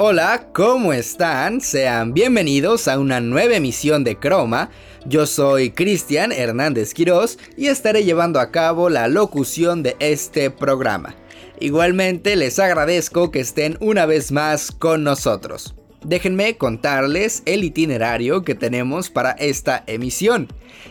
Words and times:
Hola, 0.00 0.50
¿cómo 0.54 0.92
están? 0.92 1.60
Sean 1.60 2.14
bienvenidos 2.14 2.86
a 2.86 3.00
una 3.00 3.20
nueva 3.20 3.56
emisión 3.56 4.04
de 4.04 4.16
Croma. 4.16 4.70
Yo 5.06 5.26
soy 5.26 5.72
Cristian 5.72 6.30
Hernández 6.30 6.94
Quirós 6.94 7.36
y 7.56 7.66
estaré 7.66 8.04
llevando 8.04 8.38
a 8.38 8.52
cabo 8.52 8.90
la 8.90 9.08
locución 9.08 9.82
de 9.82 9.96
este 9.98 10.52
programa. 10.52 11.16
Igualmente 11.58 12.36
les 12.36 12.60
agradezco 12.60 13.32
que 13.32 13.40
estén 13.40 13.76
una 13.80 14.06
vez 14.06 14.30
más 14.30 14.70
con 14.70 15.02
nosotros. 15.02 15.74
Déjenme 16.04 16.56
contarles 16.56 17.42
el 17.44 17.64
itinerario 17.64 18.44
que 18.44 18.54
tenemos 18.54 19.10
para 19.10 19.32
esta 19.32 19.82
emisión. 19.86 20.48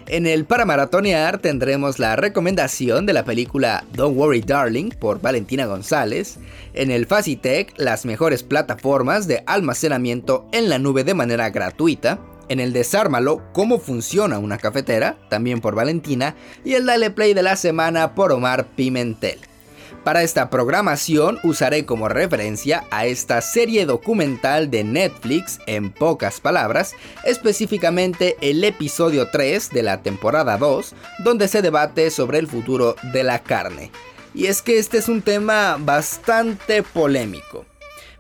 En 0.08 0.28
el 0.28 0.46
para 0.46 0.66
maratonear 0.66 1.40
tendremos 1.40 1.98
la 1.98 2.18
recomendación 2.18 3.06
de 3.06 3.14
la 3.14 3.24
película 3.24 3.86
Don't 3.94 4.18
Worry 4.18 4.42
Darling 4.42 4.90
por 4.90 5.22
Valentina 5.22 5.66
González. 5.66 6.40
En 6.74 6.92
el 6.92 7.06
Facitech, 7.06 7.74
las 7.78 8.06
mejores 8.06 8.44
plataformas 8.44 9.28
de 9.28 9.44
almacenamiento 9.46 10.46
en 10.52 10.68
la 10.68 10.78
nube 10.78 11.06
de 11.06 11.14
manera 11.14 11.50
gratuita. 11.52 12.20
En 12.50 12.60
el 12.60 12.74
Desármalo, 12.74 13.44
cómo 13.54 13.80
funciona 13.80 14.40
una 14.40 14.58
cafetera, 14.58 15.18
también 15.30 15.62
por 15.62 15.76
Valentina. 15.76 16.36
Y 16.66 16.74
el 16.74 16.86
Dale 16.86 17.12
Play 17.12 17.34
de 17.34 17.44
la 17.44 17.56
semana 17.56 18.14
por 18.14 18.32
Omar 18.34 18.68
Pimentel. 18.76 19.40
Para 20.08 20.24
esta 20.24 20.50
programación 20.50 21.38
usaré 21.44 21.86
como 21.86 22.08
referencia 22.08 22.86
a 22.92 23.06
esta 23.06 23.42
serie 23.42 23.86
documental 23.86 24.72
de 24.72 24.86
Netflix 24.86 25.60
en 25.66 25.92
pocas 25.92 26.40
palabras, 26.40 26.94
específicamente 27.26 28.38
el 28.40 28.64
episodio 28.64 29.28
3 29.30 29.70
de 29.70 29.84
la 29.84 30.04
temporada 30.04 30.58
2, 30.58 30.96
donde 31.26 31.50
se 31.50 31.62
debate 31.62 32.10
sobre 32.10 32.40
el 32.40 32.48
futuro 32.48 32.96
de 33.12 33.26
la 33.26 33.44
carne. 33.44 33.92
Y 34.34 34.46
es 34.46 34.62
que 34.62 34.80
este 34.80 34.98
es 34.98 35.10
un 35.10 35.22
tema 35.22 35.76
bastante 35.78 36.84
polémico 36.84 37.66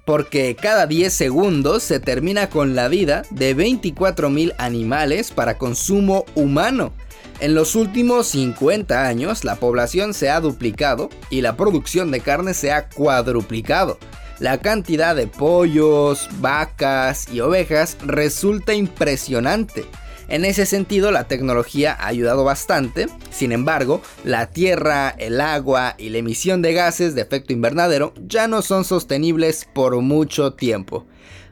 porque 0.03 0.55
cada 0.55 0.87
10 0.87 1.13
segundos 1.13 1.83
se 1.83 1.99
termina 1.99 2.49
con 2.49 2.75
la 2.75 2.87
vida 2.87 3.23
de 3.29 3.55
24.000 3.55 4.55
animales 4.57 5.31
para 5.31 5.57
consumo 5.57 6.25
humano. 6.33 6.93
En 7.39 7.53
los 7.53 7.75
últimos 7.75 8.27
50 8.27 9.07
años 9.07 9.43
la 9.43 9.57
población 9.57 10.15
se 10.15 10.29
ha 10.29 10.39
duplicado 10.39 11.09
y 11.29 11.41
la 11.41 11.55
producción 11.55 12.09
de 12.09 12.19
carne 12.19 12.55
se 12.55 12.71
ha 12.71 12.89
cuadruplicado. 12.89 13.99
La 14.39 14.59
cantidad 14.59 15.15
de 15.15 15.27
pollos, 15.27 16.29
vacas 16.39 17.27
y 17.31 17.39
ovejas 17.41 17.97
resulta 18.03 18.73
impresionante. 18.73 19.85
En 20.29 20.45
ese 20.45 20.65
sentido, 20.65 21.11
la 21.11 21.27
tecnología 21.27 21.95
ha 21.97 22.07
ayudado 22.07 22.43
bastante, 22.43 23.07
sin 23.29 23.51
embargo, 23.51 24.01
la 24.25 24.47
tierra, 24.47 25.09
el 25.17 25.39
agua 25.39 25.95
y 25.97 26.09
la 26.09 26.17
emisión 26.17 26.61
de 26.61 26.73
gases 26.73 27.15
de 27.15 27.21
efecto 27.21 27.53
invernadero 27.53 28.13
ya 28.25 28.47
no 28.47 28.61
son 28.61 28.83
sostenibles 28.83 29.67
por 29.73 29.95
mucho 30.01 30.53
tiempo. 30.53 31.05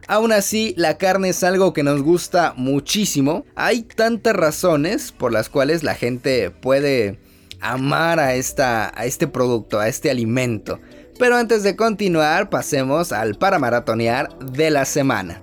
Aún 0.07 0.31
así, 0.31 0.75
la 0.77 0.97
carne 0.97 1.29
es 1.29 1.43
algo 1.43 1.73
que 1.73 1.81
nos 1.81 2.03
gusta 2.03 2.53
muchísimo. 2.55 3.43
Hay 3.55 3.81
tantas 3.83 4.35
razones 4.35 5.11
por 5.11 5.31
las 5.31 5.49
cuales 5.49 5.81
la 5.81 5.95
gente 5.95 6.51
puede 6.51 7.19
amar 7.59 8.19
a, 8.19 8.35
esta, 8.35 8.91
a 8.99 9.05
este 9.05 9.27
producto, 9.27 9.79
a 9.79 9.87
este 9.87 10.11
alimento. 10.11 10.79
Pero 11.17 11.37
antes 11.37 11.63
de 11.63 11.75
continuar, 11.75 12.51
pasemos 12.51 13.11
al 13.11 13.35
para 13.35 13.57
maratonear 13.57 14.37
de 14.37 14.69
la 14.69 14.85
semana. 14.85 15.41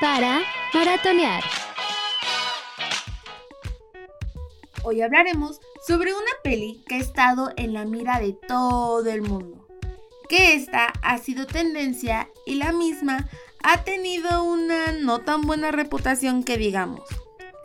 Para 0.00 0.40
maratonear. 0.74 1.44
Hoy 4.82 5.02
hablaremos 5.02 5.60
sobre 5.86 6.12
una 6.12 6.32
peli 6.42 6.82
que 6.88 6.96
ha 6.96 6.98
estado 6.98 7.52
en 7.56 7.72
la 7.72 7.84
mira 7.84 8.18
de 8.18 8.32
todo 8.32 9.08
el 9.10 9.22
mundo 9.22 9.67
que 10.28 10.54
esta 10.54 10.92
ha 11.02 11.18
sido 11.18 11.46
tendencia 11.46 12.28
y 12.46 12.56
la 12.56 12.72
misma 12.72 13.28
ha 13.62 13.82
tenido 13.84 14.44
una 14.44 14.92
no 14.92 15.20
tan 15.20 15.42
buena 15.42 15.70
reputación 15.70 16.44
que 16.44 16.58
digamos. 16.58 17.02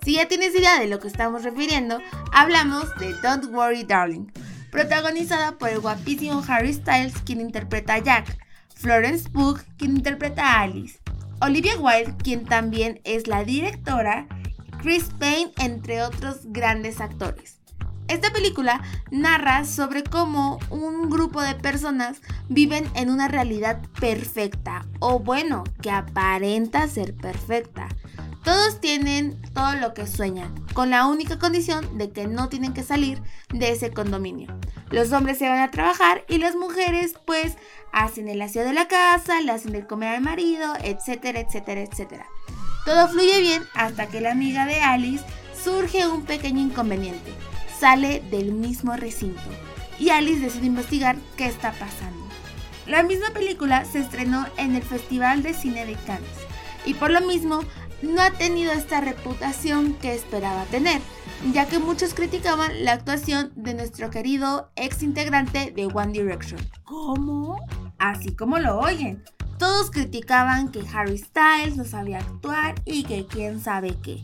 Si 0.04 0.14
ya 0.16 0.28
tienes 0.28 0.56
idea 0.56 0.80
de 0.80 0.88
lo 0.88 1.00
que 1.00 1.08
estamos 1.08 1.44
refiriendo, 1.44 2.00
hablamos 2.32 2.94
de 2.98 3.14
Don't 3.22 3.46
Worry 3.54 3.84
Darling, 3.84 4.28
protagonizada 4.72 5.58
por 5.58 5.70
el 5.70 5.80
guapísimo 5.80 6.44
Harry 6.48 6.74
Styles 6.74 7.14
quien 7.26 7.40
interpreta 7.40 7.96
a 7.96 8.00
Jack, 8.00 8.38
Florence 8.76 9.30
Pugh 9.30 9.60
quien 9.78 9.98
interpreta 9.98 10.44
a 10.44 10.62
Alice, 10.62 11.00
Olivia 11.40 11.78
Wilde 11.78 12.16
quien 12.22 12.46
también 12.46 13.00
es 13.06 13.28
la 13.28 13.44
directora, 13.44 14.28
Chris 14.82 15.06
Payne 15.20 15.54
entre 15.60 16.02
otros 16.02 16.40
grandes 16.46 17.00
actores. 17.00 17.63
Esta 18.08 18.32
película 18.34 18.82
narra 19.12 19.66
sobre 19.66 20.04
cómo 20.04 20.60
un 20.70 21.10
grupo 21.10 21.42
de 21.42 21.56
personas 21.56 22.22
viven 22.50 22.90
en 22.96 23.10
una 23.10 23.28
realidad 23.28 23.82
perfecta, 24.00 24.86
o 25.00 25.20
bueno, 25.20 25.64
que 25.82 25.90
aparenta 25.90 26.88
ser 26.88 27.16
perfecta. 27.16 27.88
Todos 28.44 28.82
tienen 28.82 29.42
todo 29.54 29.76
lo 29.76 29.94
que 29.94 30.06
sueñan, 30.06 30.54
con 30.74 30.90
la 30.90 31.08
única 31.08 31.40
condición 31.40 31.98
de 31.98 32.12
que 32.12 32.28
no 32.28 32.50
tienen 32.50 32.74
que 32.74 32.84
salir 32.84 33.22
de 33.50 33.72
ese 33.72 33.92
condominio. 33.92 34.54
Los 34.92 35.14
hombres 35.14 35.38
se 35.38 35.48
van 35.48 35.60
a 35.60 35.72
trabajar 35.72 36.26
y 36.28 36.40
las 36.40 36.56
mujeres 36.56 37.16
pues 37.26 37.56
hacen 37.94 38.28
el 38.28 38.42
aseo 38.42 38.66
de 38.66 38.74
la 38.74 38.90
casa, 38.90 39.40
le 39.40 39.52
hacen 39.54 39.76
el 39.76 39.88
comer 39.88 40.10
al 40.16 40.22
marido, 40.22 40.74
etcétera, 40.84 41.40
etcétera, 41.40 41.82
etcétera. 41.82 42.26
Todo 42.86 43.08
fluye 43.08 43.40
bien 43.40 43.64
hasta 43.76 44.08
que 44.08 44.20
la 44.20 44.32
amiga 44.32 44.66
de 44.66 44.82
Alice 44.82 45.24
surge 45.64 46.06
un 46.06 46.26
pequeño 46.26 46.60
inconveniente 46.60 47.32
sale 47.84 48.24
del 48.32 48.54
mismo 48.54 48.96
recinto 48.96 49.42
y 50.00 50.12
Alice 50.12 50.40
decide 50.40 50.68
investigar 50.68 51.18
qué 51.36 51.48
está 51.48 51.74
pasando. 51.74 52.24
La 52.88 53.04
misma 53.04 53.32
película 53.32 53.84
se 53.84 54.00
estrenó 54.00 54.46
en 54.56 54.76
el 54.76 54.84
Festival 54.84 55.44
de 55.44 55.54
Cine 55.54 55.86
de 55.86 55.96
Cannes 55.96 56.24
y 56.86 56.94
por 56.94 57.12
lo 57.12 57.20
mismo 57.20 57.60
no 58.02 58.22
ha 58.22 58.32
tenido 58.32 58.72
esta 58.72 59.02
reputación 59.02 59.96
que 59.96 60.14
esperaba 60.14 60.64
tener, 60.72 61.02
ya 61.52 61.66
que 61.66 61.80
muchos 61.80 62.14
criticaban 62.14 62.86
la 62.86 62.94
actuación 62.94 63.52
de 63.58 63.74
nuestro 63.74 64.10
querido 64.10 64.72
ex 64.78 65.04
integrante 65.04 65.74
de 65.76 65.86
One 65.88 66.14
Direction. 66.14 66.62
¿Cómo? 66.86 67.60
Así 68.00 68.34
como 68.34 68.60
lo 68.60 68.80
oyen. 68.80 69.26
Todos 69.60 69.92
criticaban 69.92 70.72
que 70.72 70.86
Harry 70.94 71.18
Styles 71.18 71.76
no 71.76 71.84
sabía 71.84 72.20
actuar 72.20 72.76
y 72.86 73.04
que 73.04 73.26
quién 73.26 73.60
sabe 73.60 73.98
qué. 74.02 74.24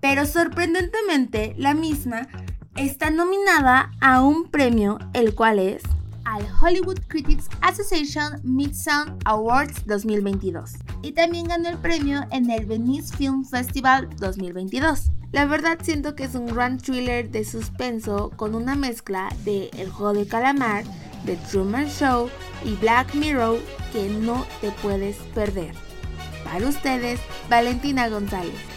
Pero 0.00 0.26
sorprendentemente, 0.26 1.54
la 1.56 1.72
misma 1.72 2.28
está 2.76 3.10
nominada 3.10 3.90
a 4.00 4.22
un 4.22 4.48
premio, 4.50 4.98
el 5.14 5.34
cual 5.34 5.58
es 5.58 5.82
al 6.24 6.44
Hollywood 6.60 6.98
Critics 7.08 7.48
Association 7.62 8.40
Mid-Sound 8.42 9.22
Awards 9.24 9.86
2022 9.86 10.74
y 11.02 11.12
también 11.12 11.46
ganó 11.46 11.68
el 11.68 11.78
premio 11.78 12.22
en 12.32 12.50
el 12.50 12.66
Venice 12.66 13.16
Film 13.16 13.44
Festival 13.44 14.08
2022. 14.16 15.10
La 15.32 15.46
verdad 15.46 15.78
siento 15.82 16.14
que 16.14 16.24
es 16.24 16.34
un 16.34 16.46
gran 16.46 16.78
thriller 16.78 17.30
de 17.30 17.44
suspenso 17.44 18.30
con 18.36 18.54
una 18.54 18.74
mezcla 18.74 19.28
de 19.44 19.70
El 19.78 19.90
juego 19.90 20.14
de 20.14 20.26
calamar, 20.26 20.84
The 21.24 21.36
Truman 21.50 21.86
Show 21.86 22.28
y 22.64 22.74
Black 22.74 23.14
Mirror 23.14 23.60
que 23.92 24.08
no 24.08 24.44
te 24.60 24.70
puedes 24.82 25.16
perder. 25.34 25.74
Para 26.44 26.66
ustedes, 26.68 27.20
Valentina 27.48 28.08
González. 28.08 28.75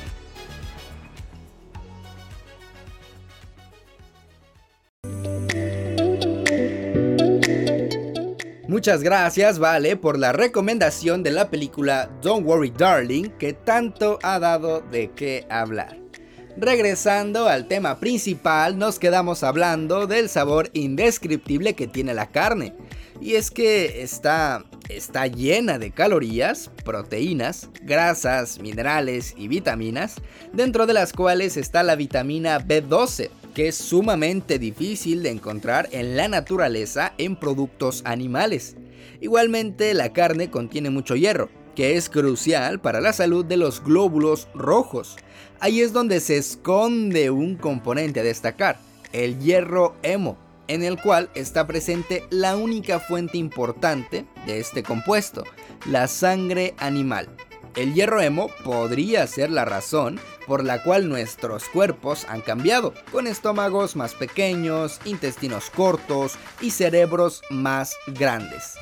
Muchas 8.69 9.01
gracias, 9.01 9.57
Vale, 9.57 9.95
por 9.95 10.19
la 10.19 10.31
recomendación 10.31 11.23
de 11.23 11.31
la 11.31 11.49
película 11.49 12.07
Don't 12.21 12.45
Worry 12.45 12.69
Darling, 12.69 13.29
que 13.39 13.53
tanto 13.53 14.19
ha 14.21 14.37
dado 14.37 14.81
de 14.81 15.09
qué 15.09 15.47
hablar. 15.49 15.97
Regresando 16.55 17.47
al 17.47 17.67
tema 17.67 17.99
principal, 17.99 18.77
nos 18.77 18.99
quedamos 18.99 19.41
hablando 19.41 20.05
del 20.05 20.29
sabor 20.29 20.69
indescriptible 20.73 21.73
que 21.73 21.87
tiene 21.87 22.13
la 22.13 22.27
carne. 22.27 22.75
Y 23.19 23.33
es 23.33 23.49
que 23.49 24.03
está, 24.03 24.63
está 24.87 25.25
llena 25.25 25.79
de 25.79 25.89
calorías, 25.89 26.69
proteínas, 26.85 27.69
grasas, 27.81 28.59
minerales 28.59 29.33
y 29.35 29.47
vitaminas, 29.47 30.17
dentro 30.53 30.85
de 30.85 30.93
las 30.93 31.11
cuales 31.11 31.57
está 31.57 31.81
la 31.81 31.95
vitamina 31.95 32.59
B12, 32.59 33.31
que 33.59 33.67
es 33.67 33.75
sumamente 33.75 34.57
difícil 34.57 35.21
de 35.21 35.31
encontrar 35.31 35.89
en 35.91 36.15
la 36.15 36.29
naturaleza 36.29 37.11
en 37.17 37.35
productos 37.35 38.03
animales. 38.05 38.77
Igualmente 39.19 39.93
la 39.93 40.13
carne 40.13 40.49
contiene 40.49 40.89
mucho 40.89 41.17
hierro, 41.17 41.49
que 41.75 41.97
es 41.97 42.07
crucial 42.09 42.79
para 42.79 43.01
la 43.01 43.11
salud 43.11 43.43
de 43.43 43.57
los 43.57 43.83
glóbulos 43.83 44.47
rojos. 44.53 45.17
Ahí 45.59 45.81
es 45.81 45.91
donde 45.91 46.21
se 46.21 46.37
esconde 46.37 47.31
un 47.31 47.57
componente 47.57 48.21
a 48.21 48.23
destacar, 48.23 48.79
el 49.11 49.37
hierro 49.39 49.97
hemo, 50.03 50.37
en 50.69 50.81
el 50.81 50.95
cual 51.01 51.29
está 51.35 51.67
presente 51.67 52.23
la 52.29 52.55
única 52.55 53.01
fuente 53.01 53.37
importante 53.37 54.25
de 54.45 54.61
este 54.61 54.83
compuesto, 54.83 55.43
la 55.85 56.07
sangre 56.07 56.75
animal. 56.77 57.27
El 57.75 57.93
hierro 57.93 58.21
hemo 58.21 58.49
podría 58.63 59.27
ser 59.27 59.51
la 59.51 59.65
razón 59.65 60.17
por 60.49 60.63
la 60.63 60.81
cual 60.81 61.07
nuestros 61.07 61.65
cuerpos 61.65 62.25
han 62.27 62.41
cambiado, 62.41 62.95
con 63.11 63.27
estómagos 63.27 63.95
más 63.95 64.15
pequeños, 64.15 64.99
intestinos 65.05 65.69
cortos 65.69 66.39
y 66.59 66.71
cerebros 66.71 67.43
más 67.51 67.95
grandes. 68.07 68.73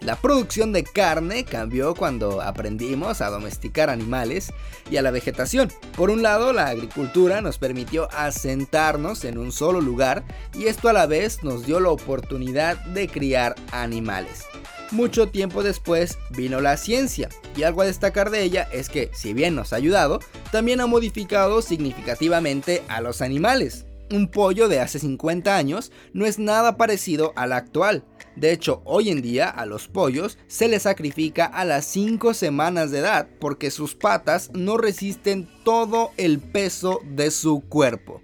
La 0.00 0.14
producción 0.14 0.72
de 0.72 0.84
carne 0.84 1.44
cambió 1.44 1.96
cuando 1.96 2.40
aprendimos 2.40 3.20
a 3.20 3.30
domesticar 3.30 3.90
animales 3.90 4.52
y 4.88 4.98
a 4.98 5.02
la 5.02 5.10
vegetación. 5.10 5.72
Por 5.96 6.10
un 6.10 6.22
lado, 6.22 6.52
la 6.52 6.68
agricultura 6.68 7.40
nos 7.40 7.58
permitió 7.58 8.08
asentarnos 8.12 9.24
en 9.24 9.36
un 9.36 9.50
solo 9.50 9.80
lugar 9.80 10.22
y 10.54 10.66
esto 10.66 10.88
a 10.88 10.92
la 10.92 11.06
vez 11.06 11.42
nos 11.42 11.66
dio 11.66 11.80
la 11.80 11.88
oportunidad 11.88 12.76
de 12.84 13.08
criar 13.08 13.56
animales. 13.72 14.44
Mucho 14.92 15.28
tiempo 15.28 15.64
después 15.64 16.16
vino 16.30 16.60
la 16.60 16.76
ciencia, 16.76 17.28
y 17.56 17.64
algo 17.64 17.82
a 17.82 17.86
destacar 17.86 18.30
de 18.30 18.42
ella 18.42 18.68
es 18.72 18.88
que, 18.88 19.10
si 19.12 19.34
bien 19.34 19.56
nos 19.56 19.72
ha 19.72 19.76
ayudado, 19.76 20.20
también 20.52 20.80
ha 20.80 20.86
modificado 20.86 21.60
significativamente 21.60 22.82
a 22.88 23.00
los 23.00 23.20
animales. 23.20 23.84
Un 24.12 24.28
pollo 24.28 24.68
de 24.68 24.78
hace 24.78 25.00
50 25.00 25.56
años 25.56 25.90
no 26.12 26.24
es 26.24 26.38
nada 26.38 26.76
parecido 26.76 27.32
al 27.34 27.52
actual. 27.52 28.04
De 28.36 28.52
hecho, 28.52 28.80
hoy 28.84 29.10
en 29.10 29.22
día 29.22 29.48
a 29.48 29.66
los 29.66 29.88
pollos 29.88 30.38
se 30.46 30.68
les 30.68 30.82
sacrifica 30.82 31.46
a 31.46 31.64
las 31.64 31.84
5 31.86 32.32
semanas 32.32 32.92
de 32.92 33.00
edad 33.00 33.28
porque 33.40 33.72
sus 33.72 33.96
patas 33.96 34.50
no 34.52 34.76
resisten 34.76 35.48
todo 35.64 36.12
el 36.16 36.38
peso 36.38 37.00
de 37.04 37.32
su 37.32 37.62
cuerpo. 37.62 38.22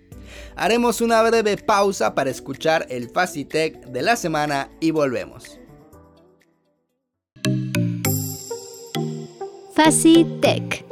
Haremos 0.54 1.00
una 1.00 1.20
breve 1.22 1.56
pausa 1.56 2.14
para 2.14 2.30
escuchar 2.30 2.86
el 2.88 3.10
Facitech 3.10 3.84
de 3.86 4.02
la 4.02 4.14
semana 4.14 4.70
y 4.80 4.92
volvemos. 4.92 5.58
Facitech. 9.74 10.84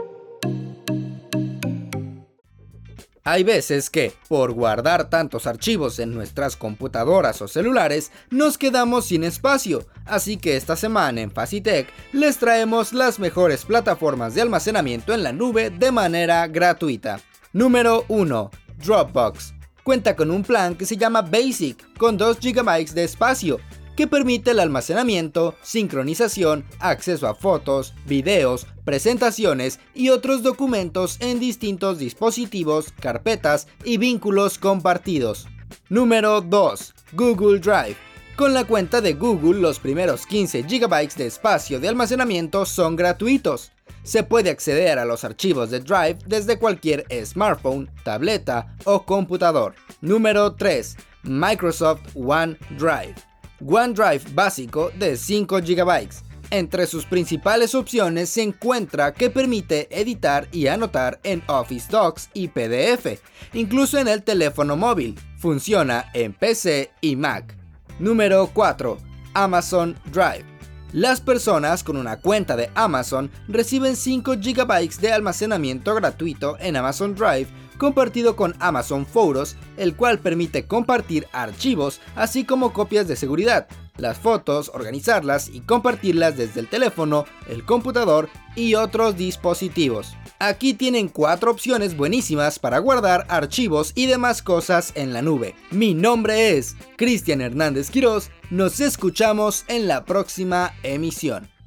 Hay 3.25 3.45
veces 3.45 3.91
que, 3.91 4.15
por 4.27 4.53
guardar 4.53 5.11
tantos 5.11 5.47
archivos 5.47 5.99
en 5.99 6.15
nuestras 6.15 6.57
computadoras 6.57 7.43
o 7.43 7.49
celulares, 7.49 8.11
nos 8.31 8.57
quedamos 8.57 9.05
sin 9.05 9.25
espacio, 9.25 9.87
así 10.07 10.39
que 10.39 10.57
esta 10.57 10.77
semana 10.77 11.21
en 11.21 11.31
Facitech 11.31 11.89
les 12.13 12.39
traemos 12.39 12.95
las 12.95 13.19
mejores 13.19 13.67
plataformas 13.67 14.35
de 14.35 14.41
almacenamiento 14.41 15.13
en 15.13 15.25
la 15.25 15.33
nube 15.33 15.69
de 15.69 15.93
manera 15.93 16.47
gratuita. 16.47 17.21
Número 17.53 18.07
1. 18.09 18.51
Dropbox. 18.83 19.53
Cuenta 19.85 20.17
con 20.17 20.31
un 20.31 20.43
plan 20.43 20.75
que 20.75 20.87
se 20.87 20.97
llama 20.97 21.21
Basic, 21.21 21.99
con 21.99 22.17
2 22.17 22.39
GB 22.41 22.95
de 22.95 23.05
espacio, 23.05 23.61
que 24.01 24.07
permite 24.07 24.53
el 24.53 24.61
almacenamiento, 24.61 25.57
sincronización, 25.61 26.65
acceso 26.79 27.29
a 27.29 27.35
fotos, 27.35 27.93
videos, 28.07 28.67
presentaciones 28.83 29.79
y 29.95 30.09
otros 30.09 30.43
documentos 30.43 31.19
en 31.21 31.39
distintos 31.39 31.99
dispositivos, 31.99 32.95
carpetas 32.99 33.69
y 33.85 33.99
vínculos 33.99 34.57
compartidos. 34.57 35.49
Número 35.91 36.41
2. 36.41 36.95
Google 37.13 37.59
Drive. 37.59 37.97
Con 38.37 38.55
la 38.55 38.65
cuenta 38.65 39.03
de 39.03 39.13
Google 39.13 39.61
los 39.61 39.79
primeros 39.79 40.25
15 40.25 40.63
GB 40.63 41.15
de 41.17 41.27
espacio 41.27 41.79
de 41.79 41.89
almacenamiento 41.89 42.65
son 42.65 42.97
gratuitos. 42.97 43.71
Se 44.03 44.23
puede 44.23 44.49
acceder 44.49 44.99
a 44.99 45.05
los 45.05 45.25
archivos 45.25 45.69
de 45.69 45.81
Drive 45.81 46.21
desde 46.25 46.59
cualquier 46.59 47.05
smartphone, 47.27 47.91
tableta 48.03 48.75
o 48.85 49.05
computador. 49.05 49.75
Número 50.01 50.55
3. 50.55 50.97
Microsoft 51.25 52.01
OneDrive. 52.15 53.30
OneDrive 53.61 54.23
básico 54.35 54.91
de 54.99 55.17
5 55.17 55.61
GB. 55.61 56.09
Entre 56.51 56.87
sus 56.87 57.05
principales 57.05 57.77
opciones 57.77 58.29
se 58.31 58.43
encuentra 58.43 59.15
que 59.15 59.31
permite 59.31 59.89
editar 59.91 60.49
y 60.51 60.67
anotar 60.67 61.21
en 61.23 61.43
Office 61.47 61.87
Docs 61.89 62.31
y 62.35 62.49
PDF, 62.49 63.21
incluso 63.53 63.99
en 63.99 64.09
el 64.09 64.25
teléfono 64.25 64.77
móvil. 64.77 65.17
Funciona 65.39 66.11
en 66.13 66.33
PC 66.33 66.91
y 67.01 67.15
Mac. 67.15 67.57
Número 68.01 68.51
4. 68.53 68.99
Amazon 69.35 69.97
Drive. 70.07 70.45
Las 70.93 71.21
personas 71.21 71.85
con 71.85 71.97
una 71.97 72.21
cuenta 72.21 72.57
de 72.57 72.69
Amazon 72.75 73.31
reciben 73.47 73.95
5 73.95 74.33
GB 74.39 74.97
de 75.01 75.13
almacenamiento 75.13 75.95
gratuito 75.95 76.57
en 76.59 76.75
Amazon 76.75 77.15
Drive 77.15 77.47
compartido 77.81 78.37
con 78.37 78.55
Amazon 78.61 79.07
Photos, 79.07 79.57
el 79.79 79.97
cual 79.97 80.19
permite 80.19 80.67
compartir 80.67 81.27
archivos 81.33 82.01
así 82.15 82.45
como 82.45 82.75
copias 82.75 83.09
de 83.09 83.17
seguridad, 83.17 83.67
las 83.97 84.19
fotos, 84.19 84.71
organizarlas 84.75 85.49
y 85.49 85.63
compartirlas 85.63 86.37
desde 86.37 86.61
el 86.61 86.69
teléfono, 86.69 87.25
el 87.49 87.65
computador 87.65 88.29
y 88.55 88.75
otros 88.75 89.17
dispositivos. 89.17 90.15
Aquí 90.39 90.75
tienen 90.75 91.09
cuatro 91.09 91.51
opciones 91.51 91.97
buenísimas 91.97 92.59
para 92.59 92.79
guardar 92.79 93.27
archivos 93.31 93.93
y 93.95 94.07
demás 94.07 94.43
cosas 94.43 94.93
en 94.95 95.15
la 95.15 95.23
nube. 95.23 95.55
Mi 95.71 95.95
nombre 95.95 96.59
es 96.59 96.77
Cristian 96.97 97.41
Hernández 97.41 97.91
Quiroz, 97.91 98.31
nos 98.51 98.81
escuchamos 98.81 99.65
en 99.69 99.89
la 99.89 100.05
próxima 100.05 100.75
emisión. 100.83 101.60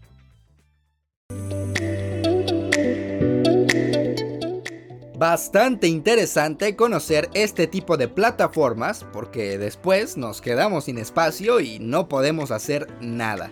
Bastante 5.24 5.88
interesante 5.88 6.76
conocer 6.76 7.30
este 7.34 7.66
tipo 7.66 7.96
de 7.96 8.10
plataformas 8.10 9.06
porque 9.14 9.58
después 9.58 10.18
nos 10.18 10.42
quedamos 10.42 10.84
sin 10.84 10.98
espacio 10.98 11.62
y 11.62 11.80
no 11.80 12.10
podemos 12.10 12.52
hacer 12.52 12.90
nada. 13.00 13.50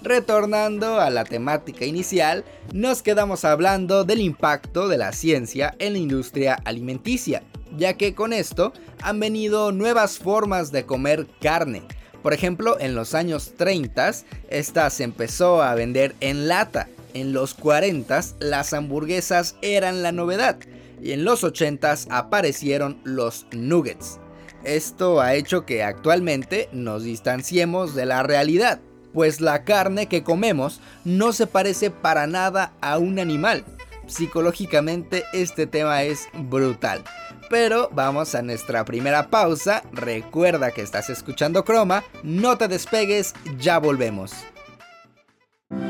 Retornando 0.00 1.00
a 1.00 1.10
la 1.10 1.24
temática 1.24 1.84
inicial, 1.84 2.44
nos 2.72 3.02
quedamos 3.02 3.44
hablando 3.44 4.04
del 4.04 4.20
impacto 4.20 4.86
de 4.86 4.96
la 4.96 5.10
ciencia 5.10 5.74
en 5.80 5.94
la 5.94 5.98
industria 5.98 6.56
alimenticia, 6.64 7.42
ya 7.76 7.94
que 7.94 8.14
con 8.14 8.32
esto 8.32 8.72
han 9.02 9.18
venido 9.18 9.72
nuevas 9.72 10.18
formas 10.18 10.70
de 10.70 10.86
comer 10.86 11.26
carne. 11.40 11.82
Por 12.22 12.32
ejemplo, 12.32 12.78
en 12.78 12.94
los 12.94 13.16
años 13.16 13.54
30, 13.56 14.12
esta 14.50 14.88
se 14.90 15.02
empezó 15.02 15.64
a 15.64 15.74
vender 15.74 16.14
en 16.20 16.46
lata. 16.46 16.88
En 17.12 17.32
los 17.32 17.54
40 17.54 18.20
las 18.38 18.72
hamburguesas 18.72 19.56
eran 19.62 20.04
la 20.04 20.12
novedad 20.12 20.58
y 21.02 21.12
en 21.12 21.24
los 21.24 21.44
80s 21.44 22.06
aparecieron 22.10 23.00
los 23.04 23.46
nuggets. 23.52 24.20
Esto 24.64 25.20
ha 25.20 25.34
hecho 25.34 25.64
que 25.64 25.82
actualmente 25.82 26.68
nos 26.72 27.04
distanciemos 27.04 27.94
de 27.94 28.06
la 28.06 28.22
realidad, 28.22 28.80
pues 29.12 29.40
la 29.40 29.64
carne 29.64 30.06
que 30.06 30.22
comemos 30.22 30.80
no 31.04 31.32
se 31.32 31.46
parece 31.46 31.90
para 31.90 32.26
nada 32.26 32.72
a 32.80 32.98
un 32.98 33.18
animal. 33.18 33.64
Psicológicamente 34.06 35.24
este 35.32 35.66
tema 35.66 36.02
es 36.02 36.28
brutal. 36.34 37.02
Pero 37.50 37.88
vamos 37.92 38.34
a 38.34 38.42
nuestra 38.42 38.84
primera 38.84 39.30
pausa. 39.30 39.82
Recuerda 39.92 40.70
que 40.70 40.82
estás 40.82 41.08
escuchando 41.08 41.64
Croma. 41.64 42.04
No 42.22 42.58
te 42.58 42.68
despegues, 42.68 43.34
ya 43.58 43.78
volvemos. 43.78 44.32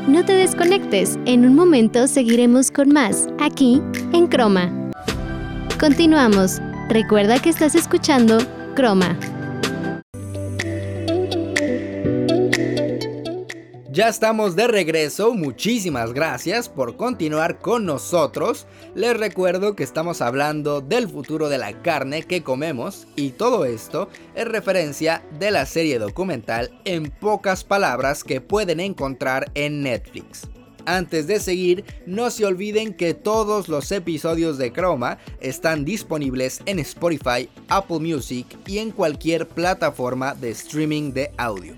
No 0.06 0.24
te 0.24 0.34
desconectes. 0.34 1.18
En 1.26 1.44
un 1.44 1.54
momento 1.54 2.06
seguiremos 2.06 2.70
con 2.70 2.90
más, 2.90 3.28
aquí 3.40 3.82
en 4.12 4.26
Croma. 4.26 4.77
Continuamos. 5.80 6.60
Recuerda 6.88 7.40
que 7.40 7.50
estás 7.50 7.76
escuchando 7.76 8.38
Croma. 8.74 9.16
Ya 13.92 14.08
estamos 14.08 14.56
de 14.56 14.66
regreso, 14.66 15.34
muchísimas 15.34 16.12
gracias 16.12 16.68
por 16.68 16.96
continuar 16.96 17.60
con 17.60 17.86
nosotros. 17.86 18.66
Les 18.96 19.16
recuerdo 19.16 19.76
que 19.76 19.84
estamos 19.84 20.20
hablando 20.20 20.80
del 20.80 21.08
futuro 21.08 21.48
de 21.48 21.58
la 21.58 21.80
carne 21.80 22.24
que 22.24 22.42
comemos 22.42 23.06
y 23.14 23.30
todo 23.30 23.64
esto 23.64 24.08
es 24.34 24.48
referencia 24.48 25.22
de 25.38 25.52
la 25.52 25.64
serie 25.64 26.00
documental 26.00 26.80
En 26.84 27.08
pocas 27.08 27.62
palabras 27.62 28.24
que 28.24 28.40
pueden 28.40 28.80
encontrar 28.80 29.52
en 29.54 29.82
Netflix. 29.82 30.48
Antes 30.88 31.26
de 31.26 31.38
seguir, 31.38 31.84
no 32.06 32.30
se 32.30 32.46
olviden 32.46 32.94
que 32.94 33.12
todos 33.12 33.68
los 33.68 33.92
episodios 33.92 34.56
de 34.56 34.72
Chroma 34.72 35.18
están 35.38 35.84
disponibles 35.84 36.62
en 36.64 36.78
Spotify, 36.78 37.50
Apple 37.68 37.98
Music 37.98 38.46
y 38.66 38.78
en 38.78 38.92
cualquier 38.92 39.46
plataforma 39.46 40.34
de 40.34 40.48
streaming 40.48 41.12
de 41.12 41.30
audio. 41.36 41.74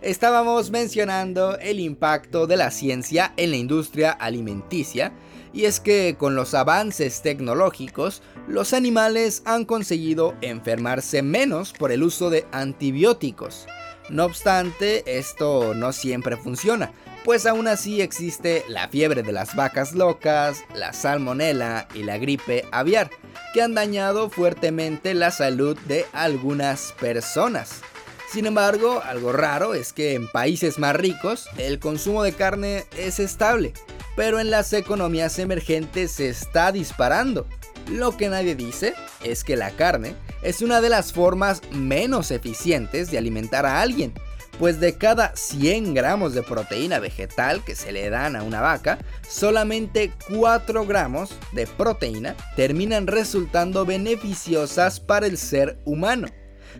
Estábamos 0.00 0.70
mencionando 0.70 1.58
el 1.58 1.78
impacto 1.78 2.46
de 2.46 2.56
la 2.56 2.70
ciencia 2.70 3.34
en 3.36 3.50
la 3.50 3.58
industria 3.58 4.12
alimenticia 4.12 5.12
Y 5.52 5.66
es 5.66 5.78
que 5.78 6.16
con 6.18 6.34
los 6.34 6.54
avances 6.54 7.20
tecnológicos, 7.20 8.22
los 8.46 8.72
animales 8.72 9.42
han 9.44 9.66
conseguido 9.66 10.34
enfermarse 10.40 11.20
menos 11.20 11.74
por 11.74 11.92
el 11.92 12.02
uso 12.02 12.30
de 12.30 12.46
antibióticos. 12.52 13.66
No 14.08 14.24
obstante, 14.24 15.18
esto 15.18 15.74
no 15.74 15.92
siempre 15.92 16.36
funciona, 16.36 16.92
pues 17.24 17.44
aún 17.44 17.68
así 17.68 18.00
existe 18.00 18.64
la 18.68 18.88
fiebre 18.88 19.22
de 19.22 19.32
las 19.32 19.54
vacas 19.54 19.92
locas, 19.92 20.62
la 20.74 20.94
salmonela 20.94 21.86
y 21.94 22.02
la 22.02 22.16
gripe 22.16 22.64
aviar, 22.72 23.10
que 23.52 23.60
han 23.60 23.74
dañado 23.74 24.30
fuertemente 24.30 25.12
la 25.12 25.30
salud 25.30 25.76
de 25.86 26.06
algunas 26.12 26.92
personas. 27.00 27.82
Sin 28.30 28.46
embargo, 28.46 29.02
algo 29.04 29.32
raro 29.32 29.74
es 29.74 29.92
que 29.92 30.14
en 30.14 30.28
países 30.28 30.78
más 30.78 30.96
ricos 30.96 31.48
el 31.56 31.78
consumo 31.78 32.22
de 32.22 32.32
carne 32.32 32.84
es 32.96 33.18
estable, 33.18 33.72
pero 34.16 34.40
en 34.40 34.50
las 34.50 34.72
economías 34.72 35.38
emergentes 35.38 36.12
se 36.12 36.28
está 36.28 36.72
disparando. 36.72 37.46
Lo 37.90 38.16
que 38.16 38.28
nadie 38.28 38.54
dice 38.54 38.94
es 39.22 39.44
que 39.44 39.56
la 39.56 39.70
carne 39.70 40.14
es 40.42 40.62
una 40.62 40.80
de 40.80 40.88
las 40.88 41.12
formas 41.12 41.62
menos 41.72 42.30
eficientes 42.30 43.10
de 43.10 43.18
alimentar 43.18 43.66
a 43.66 43.80
alguien, 43.80 44.12
pues 44.58 44.80
de 44.80 44.96
cada 44.96 45.36
100 45.36 45.94
gramos 45.94 46.34
de 46.34 46.42
proteína 46.42 46.98
vegetal 46.98 47.64
que 47.64 47.76
se 47.76 47.92
le 47.92 48.10
dan 48.10 48.34
a 48.34 48.42
una 48.42 48.60
vaca, 48.60 48.98
solamente 49.28 50.12
4 50.34 50.84
gramos 50.86 51.30
de 51.52 51.66
proteína 51.66 52.36
terminan 52.56 53.06
resultando 53.06 53.86
beneficiosas 53.86 54.98
para 54.98 55.26
el 55.26 55.38
ser 55.38 55.78
humano. 55.84 56.28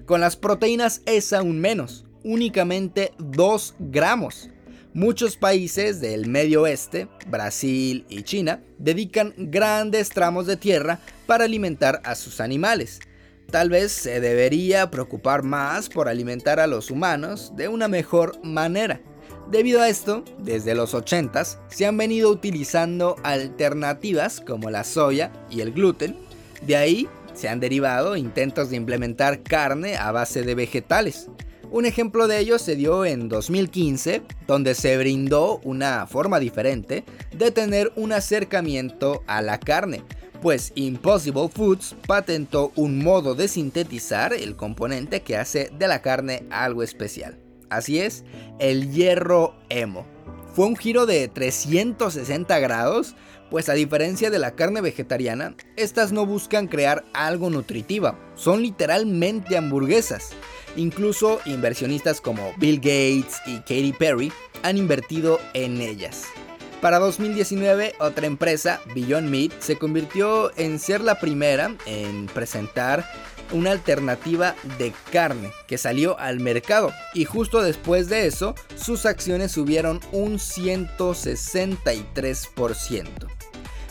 Con 0.07 0.21
las 0.21 0.37
proteínas 0.37 1.03
es 1.07 1.33
aún 1.33 1.61
menos, 1.61 2.05
únicamente 2.25 3.12
2 3.19 3.77
gramos. 3.79 4.50
Muchos 4.95 5.37
países 5.37 6.00
del 6.00 6.29
medio 6.29 6.62
oeste, 6.62 7.09
Brasil 7.29 8.05
y 8.09 8.23
China, 8.23 8.62
dedican 8.79 9.35
grandes 9.37 10.09
tramos 10.09 10.47
de 10.47 10.57
tierra 10.57 10.99
para 11.27 11.45
alimentar 11.45 12.00
a 12.05 12.17
sus 12.17 12.41
animales, 12.41 12.99
Tal 13.50 13.71
vez 13.71 13.93
se 13.93 14.21
debería 14.21 14.90
preocupar 14.90 15.43
más 15.43 15.88
por 15.88 16.07
alimentar 16.07 16.61
a 16.61 16.67
los 16.67 16.90
humanos 16.90 17.52
de 17.57 17.69
una 17.69 17.88
mejor 17.88 18.38
manera. 18.45 19.00
Debido 19.50 19.81
a 19.81 19.88
esto, 19.88 20.23
desde 20.38 20.75
los 20.75 20.93
80s 20.93 21.59
se 21.69 21.87
han 21.87 21.97
venido 21.97 22.31
utilizando 22.31 23.17
alternativas 23.23 24.43
como 24.43 24.69
la 24.69 24.85
soya 24.85 25.33
y 25.49 25.62
el 25.62 25.73
gluten. 25.73 26.14
De 26.67 26.76
ahí 26.76 27.09
se 27.33 27.49
han 27.49 27.59
derivado 27.59 28.17
intentos 28.17 28.69
de 28.69 28.76
implementar 28.76 29.43
carne 29.43 29.97
a 29.97 30.12
base 30.12 30.43
de 30.43 30.55
vegetales. 30.55 31.31
Un 31.71 31.87
ejemplo 31.87 32.28
de 32.28 32.40
ello 32.40 32.59
se 32.59 32.76
dio 32.76 33.07
en 33.07 33.31
2015, 33.31 34.23
donde 34.47 34.75
se 34.75 34.99
brindó 34.99 35.61
una 35.64 36.07
forma 36.07 36.38
diferente 36.38 37.05
de 37.35 37.50
tener 37.50 37.93
un 37.97 38.12
acercamiento 38.12 39.23
a 39.26 39.40
la 39.40 39.59
carne, 39.59 40.02
pues 40.40 40.73
Impossible 40.75 41.49
Foods 41.49 41.97
patentó 42.07 42.73
un 42.76 43.02
modo 43.02 43.35
de 43.35 43.49
sintetizar 43.49 44.33
el 44.33 44.57
componente 44.57 45.23
que 45.23 45.37
hace 45.37 45.71
de 45.78 45.88
la 45.88 46.02
carne 46.02 46.45
algo 46.50 46.83
especial. 46.83 47.38
Así 47.71 48.00
es, 48.00 48.25
el 48.59 48.90
hierro 48.92 49.54
hemo. 49.68 50.07
Fue 50.54 50.66
un 50.66 50.76
giro 50.76 51.07
de 51.07 51.28
360 51.28 52.59
grados, 52.59 53.14
pues 53.50 53.68
a 53.68 53.75
diferencia 53.75 54.30
de 54.30 54.38
la 54.38 54.52
carne 54.52 54.80
vegetariana, 54.80 55.54
estas 55.76 56.12
no 56.12 56.26
buscan 56.26 56.66
crear 56.66 57.04
algo 57.12 57.50
nutritiva, 57.50 58.18
son 58.35 58.62
literalmente 58.62 59.57
hamburguesas. 59.57 60.30
Incluso 60.76 61.40
inversionistas 61.47 62.21
como 62.21 62.52
Bill 62.59 62.76
Gates 62.76 63.37
y 63.47 63.59
Katy 63.61 63.92
Perry 63.99 64.33
han 64.62 64.76
invertido 64.76 65.38
en 65.54 65.80
ellas. 65.80 66.25
Para 66.81 66.99
2019, 67.01 67.97
otra 67.99 68.29
empresa, 68.29 68.81
Beyond 68.95 69.29
Meat, 69.29 69.51
se 69.59 69.77
convirtió 69.77 70.57
en 70.57 70.79
ser 70.79 71.01
la 71.01 71.19
primera 71.19 71.75
en 71.87 72.27
presentar 72.27 73.05
una 73.51 73.73
alternativa 73.73 74.55
de 74.79 74.93
carne 75.11 75.51
que 75.67 75.77
salió 75.77 76.17
al 76.21 76.39
mercado 76.39 76.93
y 77.15 77.25
justo 77.25 77.63
después 77.63 78.09
de 78.09 78.27
eso 78.27 78.55
sus 78.77 79.07
acciones 79.07 79.51
subieron 79.51 79.99
un 80.13 80.35
163%. 80.35 83.09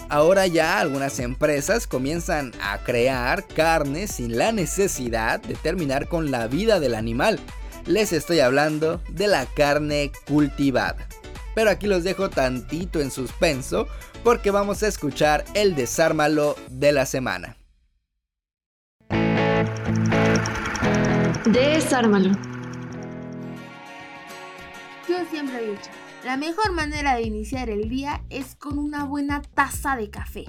Ahora 0.07 0.47
ya 0.47 0.79
algunas 0.79 1.19
empresas 1.19 1.87
comienzan 1.87 2.53
a 2.61 2.77
crear 2.85 3.45
carne 3.47 4.07
sin 4.07 4.37
la 4.37 4.53
necesidad 4.53 5.41
de 5.41 5.55
terminar 5.55 6.07
con 6.07 6.31
la 6.31 6.47
vida 6.47 6.79
del 6.79 6.95
animal. 6.95 7.37
Les 7.85 8.13
estoy 8.13 8.39
hablando 8.39 9.01
de 9.09 9.27
la 9.27 9.45
carne 9.45 10.13
cultivada 10.25 11.05
pero 11.57 11.71
aquí 11.71 11.87
los 11.87 12.03
dejo 12.03 12.29
tantito 12.29 13.01
en 13.01 13.09
suspenso 13.09 13.87
porque 14.23 14.51
vamos 14.51 14.83
a 14.83 14.87
escuchar 14.87 15.43
el 15.55 15.73
desármalo 15.73 16.55
de 16.69 16.91
la 16.91 17.07
semana. 17.07 17.57
Desármalo. 21.45 22.29
Yo 25.09 25.15
siempre 25.31 25.65
he 25.65 25.71
dicho, 25.71 25.89
la 26.23 26.37
mejor 26.37 26.73
manera 26.73 27.15
de 27.15 27.23
iniciar 27.23 27.71
el 27.71 27.89
día 27.89 28.23
es 28.29 28.53
con 28.53 28.77
una 28.77 29.05
buena 29.05 29.41
taza 29.41 29.95
de 29.95 30.11
café. 30.11 30.45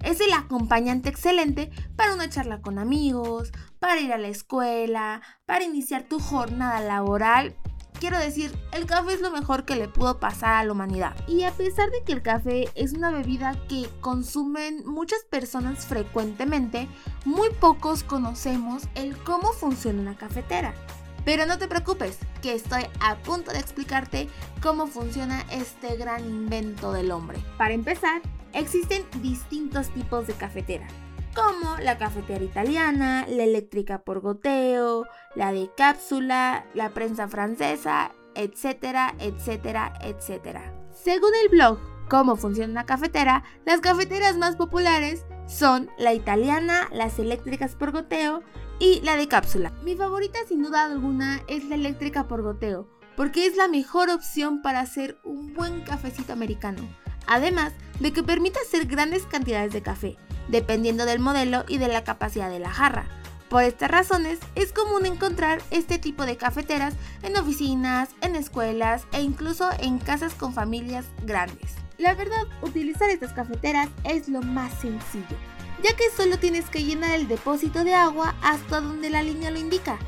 Es 0.00 0.20
el 0.20 0.34
acompañante 0.34 1.08
excelente 1.08 1.70
para 1.96 2.12
una 2.12 2.28
charla 2.28 2.60
con 2.60 2.78
amigos, 2.78 3.52
para 3.78 4.02
ir 4.02 4.12
a 4.12 4.18
la 4.18 4.28
escuela, 4.28 5.22
para 5.46 5.64
iniciar 5.64 6.02
tu 6.02 6.20
jornada 6.20 6.82
laboral 6.82 7.56
quiero 8.02 8.18
decir, 8.18 8.52
el 8.72 8.86
café 8.86 9.14
es 9.14 9.20
lo 9.20 9.30
mejor 9.30 9.64
que 9.64 9.76
le 9.76 9.86
pudo 9.86 10.18
pasar 10.18 10.54
a 10.54 10.64
la 10.64 10.72
humanidad. 10.72 11.14
Y 11.28 11.44
a 11.44 11.52
pesar 11.52 11.88
de 11.92 12.02
que 12.02 12.12
el 12.12 12.20
café 12.20 12.64
es 12.74 12.94
una 12.94 13.12
bebida 13.12 13.54
que 13.68 13.88
consumen 14.00 14.84
muchas 14.84 15.20
personas 15.30 15.86
frecuentemente, 15.86 16.88
muy 17.24 17.50
pocos 17.60 18.02
conocemos 18.02 18.88
el 18.96 19.16
cómo 19.18 19.52
funciona 19.52 20.02
una 20.02 20.16
cafetera. 20.16 20.74
Pero 21.24 21.46
no 21.46 21.58
te 21.58 21.68
preocupes, 21.68 22.18
que 22.42 22.54
estoy 22.54 22.86
a 22.98 23.14
punto 23.18 23.52
de 23.52 23.60
explicarte 23.60 24.28
cómo 24.60 24.88
funciona 24.88 25.40
este 25.52 25.96
gran 25.96 26.24
invento 26.24 26.90
del 26.90 27.12
hombre. 27.12 27.38
Para 27.56 27.72
empezar, 27.72 28.20
existen 28.52 29.04
distintos 29.22 29.90
tipos 29.90 30.26
de 30.26 30.32
cafetera 30.32 30.88
como 31.34 31.78
la 31.78 31.98
cafetera 31.98 32.44
italiana, 32.44 33.26
la 33.28 33.44
eléctrica 33.44 34.02
por 34.02 34.20
goteo, 34.20 35.06
la 35.34 35.52
de 35.52 35.70
cápsula, 35.76 36.66
la 36.74 36.90
prensa 36.90 37.28
francesa, 37.28 38.12
etcétera, 38.34 39.14
etcétera, 39.18 39.92
etcétera. 40.02 40.72
Según 40.92 41.30
el 41.42 41.48
blog 41.48 41.78
Cómo 42.12 42.36
funciona 42.36 42.70
una 42.70 42.84
cafetera, 42.84 43.42
las 43.64 43.80
cafeteras 43.80 44.36
más 44.36 44.56
populares 44.56 45.24
son 45.46 45.90
la 45.96 46.12
italiana, 46.12 46.88
las 46.92 47.18
eléctricas 47.18 47.74
por 47.74 47.90
goteo 47.90 48.42
y 48.78 49.00
la 49.00 49.16
de 49.16 49.28
cápsula. 49.28 49.72
Mi 49.82 49.96
favorita 49.96 50.38
sin 50.46 50.62
duda 50.62 50.84
alguna 50.84 51.42
es 51.48 51.64
la 51.64 51.74
eléctrica 51.74 52.28
por 52.28 52.42
goteo, 52.42 52.86
porque 53.16 53.46
es 53.46 53.56
la 53.56 53.66
mejor 53.66 54.10
opción 54.10 54.60
para 54.60 54.80
hacer 54.80 55.18
un 55.24 55.54
buen 55.54 55.84
cafecito 55.84 56.34
americano, 56.34 56.82
además 57.26 57.72
de 58.00 58.12
que 58.12 58.22
permite 58.22 58.58
hacer 58.60 58.84
grandes 58.84 59.24
cantidades 59.24 59.72
de 59.72 59.80
café 59.80 60.18
dependiendo 60.48 61.04
del 61.04 61.20
modelo 61.20 61.64
y 61.68 61.78
de 61.78 61.88
la 61.88 62.04
capacidad 62.04 62.50
de 62.50 62.58
la 62.58 62.70
jarra. 62.70 63.06
Por 63.52 63.64
estas 63.64 63.90
razones, 63.90 64.38
es 64.54 64.72
común 64.72 65.04
encontrar 65.04 65.60
este 65.70 65.98
tipo 65.98 66.24
de 66.24 66.38
cafeteras 66.38 66.94
en 67.22 67.36
oficinas, 67.36 68.08
en 68.22 68.34
escuelas 68.34 69.04
e 69.12 69.20
incluso 69.20 69.68
en 69.78 69.98
casas 69.98 70.32
con 70.32 70.54
familias 70.54 71.04
grandes. 71.26 71.74
La 71.98 72.14
verdad, 72.14 72.46
utilizar 72.62 73.10
estas 73.10 73.34
cafeteras 73.34 73.90
es 74.04 74.28
lo 74.28 74.40
más 74.40 74.72
sencillo, 74.80 75.36
ya 75.84 75.94
que 75.94 76.04
solo 76.16 76.38
tienes 76.38 76.70
que 76.70 76.82
llenar 76.82 77.10
el 77.10 77.28
depósito 77.28 77.84
de 77.84 77.94
agua 77.94 78.34
hasta 78.42 78.80
donde 78.80 79.10
la 79.10 79.22
línea 79.22 79.50
lo 79.50 79.58
indica. 79.58 79.98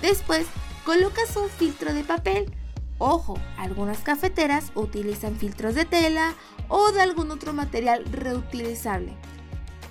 Después, 0.00 0.46
colocas 0.86 1.36
un 1.36 1.50
filtro 1.50 1.92
de 1.92 2.04
papel. 2.04 2.54
Ojo, 2.96 3.38
algunas 3.58 3.98
cafeteras 3.98 4.72
utilizan 4.74 5.36
filtros 5.36 5.74
de 5.74 5.84
tela 5.84 6.34
o 6.68 6.90
de 6.90 7.02
algún 7.02 7.30
otro 7.30 7.52
material 7.52 8.04
reutilizable. 8.10 9.14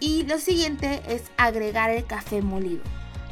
Y 0.03 0.24
lo 0.24 0.38
siguiente 0.38 1.01
es 1.07 1.31
agregar 1.38 1.89
el 1.89 2.05
café 2.05 2.41
molido. 2.41 2.83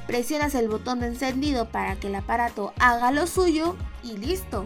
Presionas 0.08 0.56
el 0.56 0.70
botón 0.70 1.02
de 1.02 1.08
encendido 1.08 1.68
para 1.68 1.98
que 1.98 2.08
el 2.08 2.16
aparato 2.16 2.72
haga 2.80 3.12
lo 3.12 3.28
suyo 3.28 3.76
y 4.04 4.16
listo. 4.16 4.66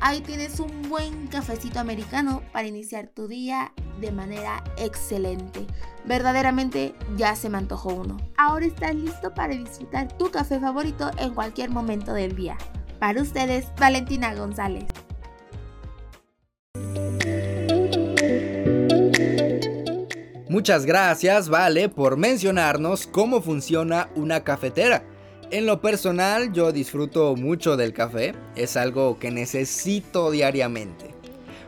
Ahí 0.00 0.20
tienes 0.20 0.58
un 0.58 0.88
buen 0.88 1.28
cafecito 1.28 1.78
americano 1.78 2.42
para 2.52 2.66
iniciar 2.66 3.06
tu 3.06 3.28
día 3.28 3.72
de 4.00 4.10
manera 4.10 4.64
excelente. 4.78 5.64
Verdaderamente 6.04 6.96
ya 7.16 7.36
se 7.36 7.48
me 7.48 7.58
antojó 7.58 7.94
uno. 7.94 8.16
Ahora 8.36 8.66
estás 8.66 8.96
listo 8.96 9.32
para 9.32 9.54
disfrutar 9.54 10.08
tu 10.18 10.32
café 10.32 10.58
favorito 10.58 11.12
en 11.18 11.34
cualquier 11.34 11.70
momento 11.70 12.14
del 12.14 12.34
día. 12.34 12.58
Para 12.98 13.22
ustedes, 13.22 13.66
Valentina 13.78 14.34
González. 14.34 14.86
Muchas 20.54 20.86
gracias, 20.86 21.48
Vale, 21.48 21.88
por 21.88 22.16
mencionarnos 22.16 23.08
cómo 23.08 23.42
funciona 23.42 24.08
una 24.14 24.44
cafetera. 24.44 25.02
En 25.50 25.66
lo 25.66 25.80
personal, 25.80 26.52
yo 26.52 26.70
disfruto 26.70 27.34
mucho 27.34 27.76
del 27.76 27.92
café, 27.92 28.36
es 28.54 28.76
algo 28.76 29.18
que 29.18 29.32
necesito 29.32 30.30
diariamente. 30.30 31.12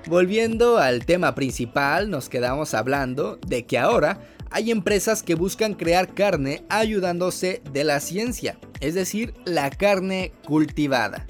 Volviendo 0.06 0.78
al 0.78 1.04
tema 1.04 1.34
principal, 1.34 2.10
nos 2.10 2.28
quedamos 2.28 2.74
hablando 2.74 3.40
de 3.44 3.66
que 3.66 3.76
ahora 3.76 4.20
hay 4.52 4.70
empresas 4.70 5.24
que 5.24 5.34
buscan 5.34 5.74
crear 5.74 6.14
carne 6.14 6.62
ayudándose 6.68 7.62
de 7.72 7.82
la 7.82 7.98
ciencia, 7.98 8.56
es 8.78 8.94
decir, 8.94 9.34
la 9.44 9.68
carne 9.68 10.30
cultivada. 10.46 11.26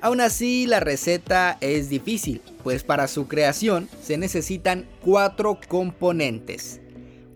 Aún 0.00 0.20
así, 0.20 0.68
la 0.68 0.78
receta 0.78 1.58
es 1.60 1.88
difícil, 1.88 2.40
pues 2.62 2.84
para 2.84 3.08
su 3.08 3.26
creación 3.26 3.88
se 4.00 4.18
necesitan 4.18 4.86
cuatro 5.00 5.58
componentes. 5.66 6.81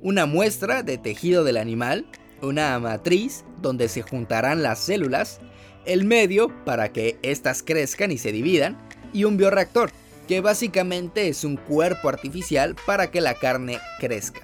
Una 0.06 0.24
muestra 0.24 0.84
de 0.84 0.98
tejido 0.98 1.42
del 1.42 1.56
animal, 1.56 2.06
una 2.40 2.78
matriz 2.78 3.44
donde 3.60 3.88
se 3.88 4.02
juntarán 4.02 4.62
las 4.62 4.78
células, 4.78 5.40
el 5.84 6.04
medio 6.04 6.64
para 6.64 6.92
que 6.92 7.18
éstas 7.22 7.64
crezcan 7.64 8.12
y 8.12 8.18
se 8.18 8.30
dividan, 8.30 8.78
y 9.12 9.24
un 9.24 9.36
bioreactor, 9.36 9.90
que 10.28 10.40
básicamente 10.40 11.26
es 11.26 11.42
un 11.42 11.56
cuerpo 11.56 12.08
artificial 12.08 12.76
para 12.86 13.10
que 13.10 13.20
la 13.20 13.34
carne 13.34 13.80
crezca. 13.98 14.42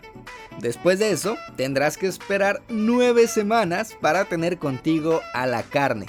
Después 0.59 0.99
de 0.99 1.12
eso, 1.12 1.37
tendrás 1.54 1.97
que 1.97 2.09
esperar 2.09 2.61
9 2.69 3.28
semanas 3.28 3.97
para 4.00 4.25
tener 4.25 4.59
contigo 4.59 5.21
a 5.33 5.47
la 5.47 5.62
carne. 5.62 6.07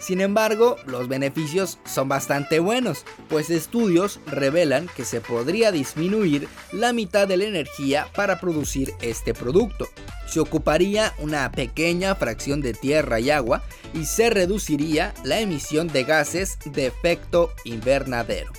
Sin 0.00 0.20
embargo, 0.20 0.76
los 0.86 1.08
beneficios 1.08 1.78
son 1.84 2.08
bastante 2.08 2.60
buenos, 2.60 3.04
pues 3.28 3.50
estudios 3.50 4.20
revelan 4.26 4.88
que 4.96 5.04
se 5.04 5.20
podría 5.20 5.72
disminuir 5.72 6.48
la 6.72 6.92
mitad 6.92 7.26
de 7.26 7.36
la 7.36 7.44
energía 7.44 8.08
para 8.14 8.40
producir 8.40 8.94
este 9.00 9.34
producto. 9.34 9.88
Se 10.26 10.40
ocuparía 10.40 11.14
una 11.18 11.50
pequeña 11.50 12.14
fracción 12.14 12.60
de 12.60 12.74
tierra 12.74 13.18
y 13.18 13.30
agua 13.30 13.62
y 13.94 14.04
se 14.04 14.30
reduciría 14.30 15.14
la 15.24 15.40
emisión 15.40 15.88
de 15.88 16.04
gases 16.04 16.58
de 16.64 16.86
efecto 16.86 17.52
invernadero. 17.64 18.52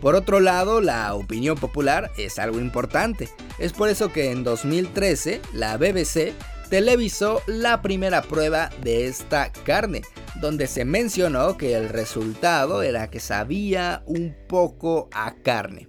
Por 0.00 0.16
otro 0.16 0.40
lado, 0.40 0.80
la 0.80 1.14
opinión 1.14 1.56
popular 1.56 2.10
es 2.18 2.40
algo 2.40 2.58
importante. 2.58 3.28
Es 3.58 3.72
por 3.72 3.88
eso 3.88 4.12
que 4.12 4.32
en 4.32 4.42
2013 4.42 5.40
la 5.52 5.76
BBC 5.76 6.32
televisó 6.70 7.40
la 7.46 7.82
primera 7.82 8.22
prueba 8.22 8.70
de 8.82 9.06
esta 9.06 9.52
carne, 9.52 10.02
donde 10.42 10.66
se 10.66 10.84
mencionó 10.84 11.56
que 11.56 11.74
el 11.74 11.88
resultado 11.88 12.82
era 12.82 13.08
que 13.10 13.20
sabía 13.20 14.02
un 14.06 14.34
poco 14.48 15.08
a 15.12 15.36
carne. 15.36 15.88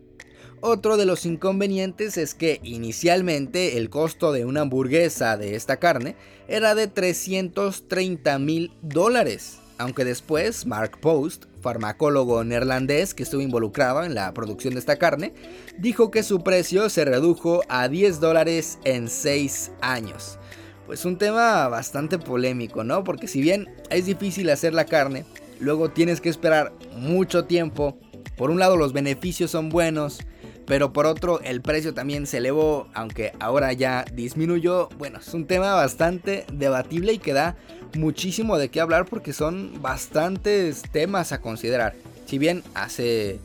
Otro 0.62 0.96
de 0.96 1.08
los 1.08 1.26
inconvenientes 1.26 2.18
es 2.18 2.36
que 2.36 2.62
inicialmente 2.64 3.78
el 3.78 3.90
costo 3.90 4.32
de 4.32 4.46
una 4.46 4.62
hamburguesa 4.62 5.38
de 5.38 5.56
esta 5.56 5.78
carne 5.78 6.16
era 6.48 6.76
de 6.76 6.88
330 6.88 8.38
mil 8.38 8.72
dólares, 8.84 9.58
aunque 9.80 10.06
después 10.06 10.68
Mark 10.68 11.00
Post, 11.02 11.46
farmacólogo 11.62 12.44
neerlandés 12.44 13.16
que 13.16 13.24
estuvo 13.24 13.42
involucrado 13.42 14.04
en 14.04 14.14
la 14.14 14.32
producción 14.36 14.76
de 14.76 14.82
esta 14.82 14.98
carne, 14.98 15.34
dijo 15.80 16.12
que 16.12 16.22
su 16.22 16.44
precio 16.44 16.90
se 16.90 17.06
redujo 17.06 17.62
a 17.70 17.90
10 17.90 18.20
dólares 18.20 18.78
en 18.84 19.10
6 19.10 19.72
años. 19.82 20.38
Pues 20.86 21.06
un 21.06 21.18
tema 21.18 21.68
bastante 21.70 22.20
polémico, 22.20 22.84
¿no? 22.84 23.04
Porque 23.04 23.28
si 23.28 23.42
bien 23.42 23.70
es 23.90 24.06
difícil 24.06 24.50
hacer 24.50 24.74
la 24.74 24.86
carne, 24.86 25.26
luego 25.60 25.92
tienes 25.92 26.20
que 26.20 26.30
esperar 26.30 26.74
mucho 26.98 27.46
tiempo. 27.46 27.98
Por 28.36 28.50
un 28.50 28.60
lado 28.60 28.76
los 28.76 28.92
beneficios 28.92 29.52
son 29.52 29.70
buenos, 29.70 30.20
pero 30.66 30.92
por 30.92 31.06
otro 31.06 31.40
el 31.42 31.62
precio 31.62 31.94
también 31.94 32.28
se 32.28 32.38
elevó, 32.38 32.88
aunque 32.94 33.32
ahora 33.40 33.72
ya 33.74 34.06
disminuyó. 34.14 34.90
Bueno, 34.98 35.20
es 35.20 35.34
un 35.34 35.48
tema 35.48 35.74
bastante 35.74 36.46
debatible 36.52 37.14
y 37.14 37.18
que 37.20 37.34
da 37.34 37.56
muchísimo 37.96 38.58
de 38.58 38.70
qué 38.70 38.82
hablar 38.82 39.06
porque 39.06 39.34
son 39.34 39.82
bastantes 39.82 40.82
temas 40.92 41.32
a 41.32 41.40
considerar. 41.40 41.96
Si 42.26 42.38
bien 42.38 42.64
hace 42.74 43.40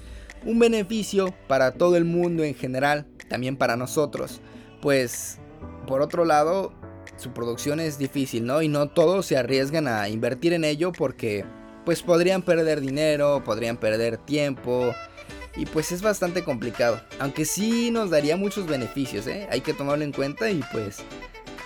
un 0.45 0.59
beneficio 0.59 1.35
para 1.47 1.73
todo 1.73 1.97
el 1.97 2.04
mundo 2.04 2.42
en 2.42 2.54
general, 2.54 3.07
también 3.28 3.57
para 3.57 3.76
nosotros, 3.76 4.40
pues 4.80 5.38
por 5.87 6.02
otro 6.02 6.25
lado 6.25 6.73
su 7.18 7.32
producción 7.32 7.80
es 7.80 7.98
difícil, 7.98 8.46
¿no? 8.46 8.62
Y 8.62 8.68
no 8.68 8.88
todos 8.88 9.26
se 9.26 9.37
arriesgan 9.37 9.88
a 9.88 10.08
invertir 10.08 10.52
en 10.52 10.64
ello 10.64 10.92
porque 10.92 11.44
pues 11.84 12.02
podrían 12.02 12.42
perder 12.42 12.80
dinero, 12.80 13.42
podrían 13.44 13.76
perder 13.76 14.18
tiempo 14.18 14.94
y 15.56 15.66
pues 15.66 15.92
es 15.92 16.02
bastante 16.02 16.44
complicado. 16.44 17.00
Aunque 17.18 17.44
sí 17.44 17.90
nos 17.90 18.10
daría 18.10 18.37
muchos 18.37 18.66
beneficios, 18.66 19.26
¿eh? 19.26 19.48
Hay 19.50 19.60
que 19.60 19.75
tomarlo 19.75 20.04
en 20.04 20.12
cuenta 20.12 20.50
y 20.50 20.62
pues 20.72 21.02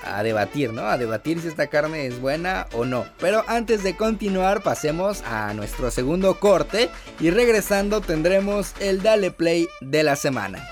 a 0.04 0.22
debatir, 0.22 0.72
¿no? 0.72 0.82
A 0.82 0.98
debatir 0.98 1.40
si 1.40 1.48
esta 1.48 1.68
carne 1.68 2.06
es 2.06 2.20
buena 2.20 2.66
o 2.72 2.84
no. 2.84 3.04
Pero 3.18 3.44
antes 3.46 3.82
de 3.82 3.96
continuar, 3.96 4.62
pasemos 4.62 5.22
a 5.22 5.52
nuestro 5.54 5.90
segundo 5.90 6.40
corte 6.40 6.88
y 7.20 7.30
regresando 7.30 8.00
tendremos 8.00 8.74
el 8.80 9.02
Dale 9.02 9.30
Play 9.30 9.68
de 9.80 10.02
la 10.02 10.16
semana. 10.16 10.71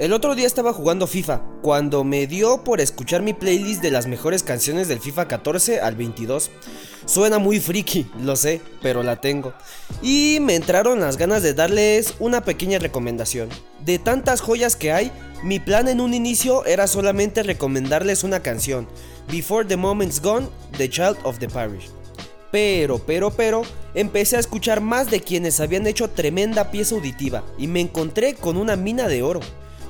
El 0.00 0.14
otro 0.14 0.34
día 0.34 0.46
estaba 0.46 0.72
jugando 0.72 1.06
FIFA, 1.06 1.42
cuando 1.60 2.04
me 2.04 2.26
dio 2.26 2.64
por 2.64 2.80
escuchar 2.80 3.20
mi 3.20 3.34
playlist 3.34 3.82
de 3.82 3.90
las 3.90 4.06
mejores 4.06 4.42
canciones 4.42 4.88
del 4.88 4.98
FIFA 4.98 5.28
14 5.28 5.80
al 5.80 5.94
22. 5.94 6.50
Suena 7.04 7.38
muy 7.38 7.60
friki, 7.60 8.10
lo 8.22 8.34
sé, 8.34 8.62
pero 8.80 9.02
la 9.02 9.20
tengo. 9.20 9.52
Y 10.00 10.38
me 10.40 10.54
entraron 10.54 11.00
las 11.00 11.18
ganas 11.18 11.42
de 11.42 11.52
darles 11.52 12.14
una 12.18 12.44
pequeña 12.44 12.78
recomendación. 12.78 13.50
De 13.84 13.98
tantas 13.98 14.40
joyas 14.40 14.74
que 14.74 14.90
hay, 14.90 15.12
mi 15.42 15.60
plan 15.60 15.86
en 15.86 16.00
un 16.00 16.14
inicio 16.14 16.64
era 16.64 16.86
solamente 16.86 17.42
recomendarles 17.42 18.24
una 18.24 18.40
canción, 18.40 18.88
Before 19.30 19.68
the 19.68 19.76
Moment's 19.76 20.22
Gone, 20.22 20.48
The 20.78 20.88
Child 20.88 21.18
of 21.24 21.40
the 21.40 21.48
Parish. 21.48 21.90
Pero, 22.50 23.00
pero, 23.00 23.32
pero, 23.32 23.64
empecé 23.92 24.38
a 24.38 24.40
escuchar 24.40 24.80
más 24.80 25.10
de 25.10 25.20
quienes 25.20 25.60
habían 25.60 25.86
hecho 25.86 26.08
tremenda 26.08 26.70
pieza 26.70 26.94
auditiva 26.94 27.44
y 27.58 27.66
me 27.66 27.82
encontré 27.82 28.32
con 28.32 28.56
una 28.56 28.76
mina 28.76 29.06
de 29.06 29.22
oro. 29.22 29.40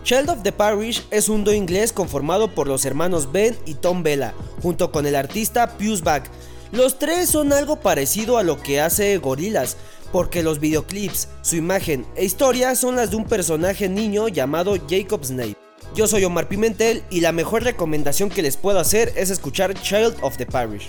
Child 0.02 0.30
of 0.30 0.42
the 0.42 0.50
Parish 0.50 1.06
es 1.10 1.28
un 1.28 1.44
dúo 1.44 1.52
inglés 1.52 1.92
conformado 1.92 2.54
por 2.54 2.66
los 2.66 2.84
hermanos 2.84 3.30
Ben 3.32 3.56
y 3.66 3.74
Tom 3.74 4.02
Bella, 4.02 4.34
junto 4.62 4.90
con 4.90 5.06
el 5.06 5.14
artista 5.14 5.76
Pius 5.76 6.02
Bag. 6.02 6.24
Los 6.72 6.98
tres 6.98 7.28
son 7.28 7.52
algo 7.52 7.76
parecido 7.76 8.38
a 8.38 8.42
lo 8.42 8.60
que 8.62 8.80
hace 8.80 9.18
Gorillaz, 9.18 9.76
porque 10.10 10.42
los 10.42 10.58
videoclips, 10.58 11.28
su 11.42 11.56
imagen 11.56 12.06
e 12.16 12.24
historia 12.24 12.74
son 12.74 12.96
las 12.96 13.10
de 13.10 13.16
un 13.16 13.26
personaje 13.26 13.88
niño 13.88 14.28
llamado 14.28 14.76
Jacob 14.88 15.22
Snape. 15.24 15.56
Yo 15.94 16.06
soy 16.06 16.24
Omar 16.24 16.48
Pimentel 16.48 17.02
y 17.10 17.20
la 17.20 17.32
mejor 17.32 17.62
recomendación 17.62 18.30
que 18.30 18.42
les 18.42 18.56
puedo 18.56 18.80
hacer 18.80 19.12
es 19.16 19.30
escuchar 19.30 19.74
Child 19.74 20.16
of 20.22 20.36
the 20.38 20.46
Parish. 20.46 20.88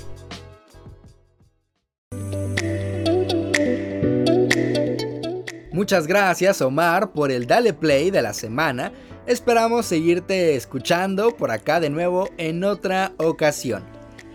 Muchas 5.81 6.05
gracias 6.05 6.61
Omar 6.61 7.11
por 7.11 7.31
el 7.31 7.47
Dale 7.47 7.73
Play 7.73 8.11
de 8.11 8.21
la 8.21 8.35
semana. 8.35 8.93
Esperamos 9.25 9.87
seguirte 9.87 10.53
escuchando 10.53 11.35
por 11.35 11.49
acá 11.49 11.79
de 11.79 11.89
nuevo 11.89 12.29
en 12.37 12.63
otra 12.63 13.13
ocasión. 13.17 13.83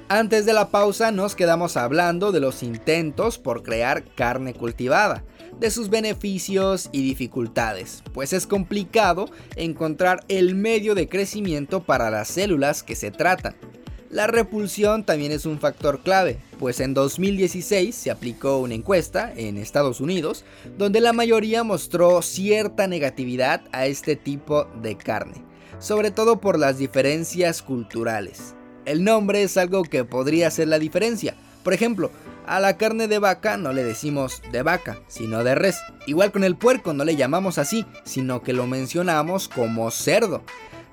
Antes 0.09 0.45
de 0.45 0.53
la 0.53 0.71
pausa 0.71 1.13
nos 1.13 1.37
quedamos 1.37 1.77
hablando 1.77 2.33
de 2.33 2.41
los 2.41 2.65
intentos 2.65 3.39
por 3.39 3.63
crear 3.63 4.03
carne 4.17 4.55
cultivada, 4.55 5.23
de 5.61 5.71
sus 5.71 5.89
beneficios 5.89 6.89
y 6.91 7.05
dificultades, 7.05 8.03
pues 8.13 8.33
es 8.33 8.49
complicado 8.49 9.27
encontrar 9.55 10.25
el 10.27 10.57
medio 10.57 10.97
de 10.97 11.09
crecimiento 11.09 11.85
para 11.85 12.11
las 12.11 12.27
células 12.27 12.83
que 12.83 12.97
se 12.97 13.13
tratan. 13.13 13.55
La 14.11 14.27
repulsión 14.27 15.05
también 15.05 15.31
es 15.31 15.47
un 15.47 15.61
factor 15.61 16.01
clave, 16.01 16.41
pues 16.59 16.81
en 16.81 16.95
2016 16.95 17.95
se 17.95 18.11
aplicó 18.11 18.59
una 18.59 18.75
encuesta 18.75 19.33
en 19.37 19.59
Estados 19.59 20.01
Unidos 20.01 20.45
donde 20.79 21.01
la 21.01 21.13
mayoría 21.13 21.63
mostró 21.65 22.23
cierta 22.23 22.87
negatividad 22.87 23.63
a 23.73 23.87
este 23.87 24.17
tipo 24.17 24.65
de 24.83 24.97
carne, 24.97 25.45
sobre 25.79 26.11
todo 26.11 26.41
por 26.41 26.59
las 26.59 26.79
diferencias 26.79 27.63
culturales. 27.63 28.55
El 28.85 29.05
nombre 29.05 29.43
es 29.43 29.57
algo 29.57 29.83
que 29.83 30.05
podría 30.05 30.51
ser 30.51 30.69
la 30.69 30.79
diferencia. 30.79 31.35
Por 31.65 31.75
ejemplo, 31.75 32.11
a 32.47 32.61
la 32.61 32.77
carne 32.77 33.09
de 33.09 33.19
vaca 33.19 33.57
no 33.57 33.73
le 33.73 33.83
decimos 33.83 34.41
de 34.53 34.63
vaca, 34.63 35.01
sino 35.09 35.43
de 35.43 35.57
res. 35.57 35.81
Igual 36.07 36.31
con 36.31 36.45
el 36.45 36.57
puerco 36.57 36.93
no 36.93 37.05
le 37.05 37.17
llamamos 37.17 37.59
así, 37.59 37.85
sino 38.05 38.43
que 38.43 38.53
lo 38.53 38.69
mencionamos 38.69 39.49
como 39.49 39.91
cerdo. 39.91 40.45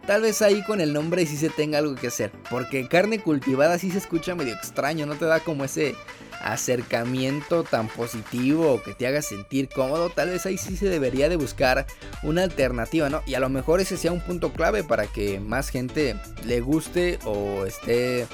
Tal 0.06 0.22
vez 0.22 0.42
ahí 0.42 0.62
con 0.64 0.82
el 0.82 0.92
nombre 0.92 1.26
sí 1.26 1.38
se 1.38 1.50
tenga 1.50 1.78
algo 1.78 1.96
que 1.96 2.08
hacer. 2.08 2.32
Porque 2.50 2.88
carne 2.88 3.20
cultivada 3.20 3.78
sí 3.78 3.90
se 3.90 4.00
escucha 4.00 4.36
medio 4.36 4.54
extraño, 4.54 5.06
no 5.06 5.16
te 5.16 5.26
da 5.26 5.40
como 5.40 5.64
ese 5.64 5.96
acercamiento 6.42 7.64
tan 7.64 7.88
positivo 7.88 8.82
que 8.84 8.94
te 8.94 9.08
haga 9.08 9.22
sentir 9.22 9.70
cómodo. 9.70 10.10
Tal 10.10 10.30
vez 10.30 10.46
ahí 10.46 10.58
sí 10.58 10.76
se 10.76 10.90
debería 10.90 11.30
de 11.30 11.38
buscar 11.38 11.86
una 12.22 12.44
alternativa, 12.44 13.10
¿no? 13.10 13.22
Y 13.26 13.36
a 13.36 13.40
lo 13.40 13.48
mejor 13.48 13.80
ese 13.80 13.96
sea 13.96 14.12
un 14.12 14.20
punto 14.20 14.52
clave 14.52 14.84
para 14.84 15.08
que 15.08 15.40
más 15.40 15.70
gente 15.70 16.18
le 16.46 16.60
guste 16.60 17.20
o 17.24 17.66
esté 17.66 18.28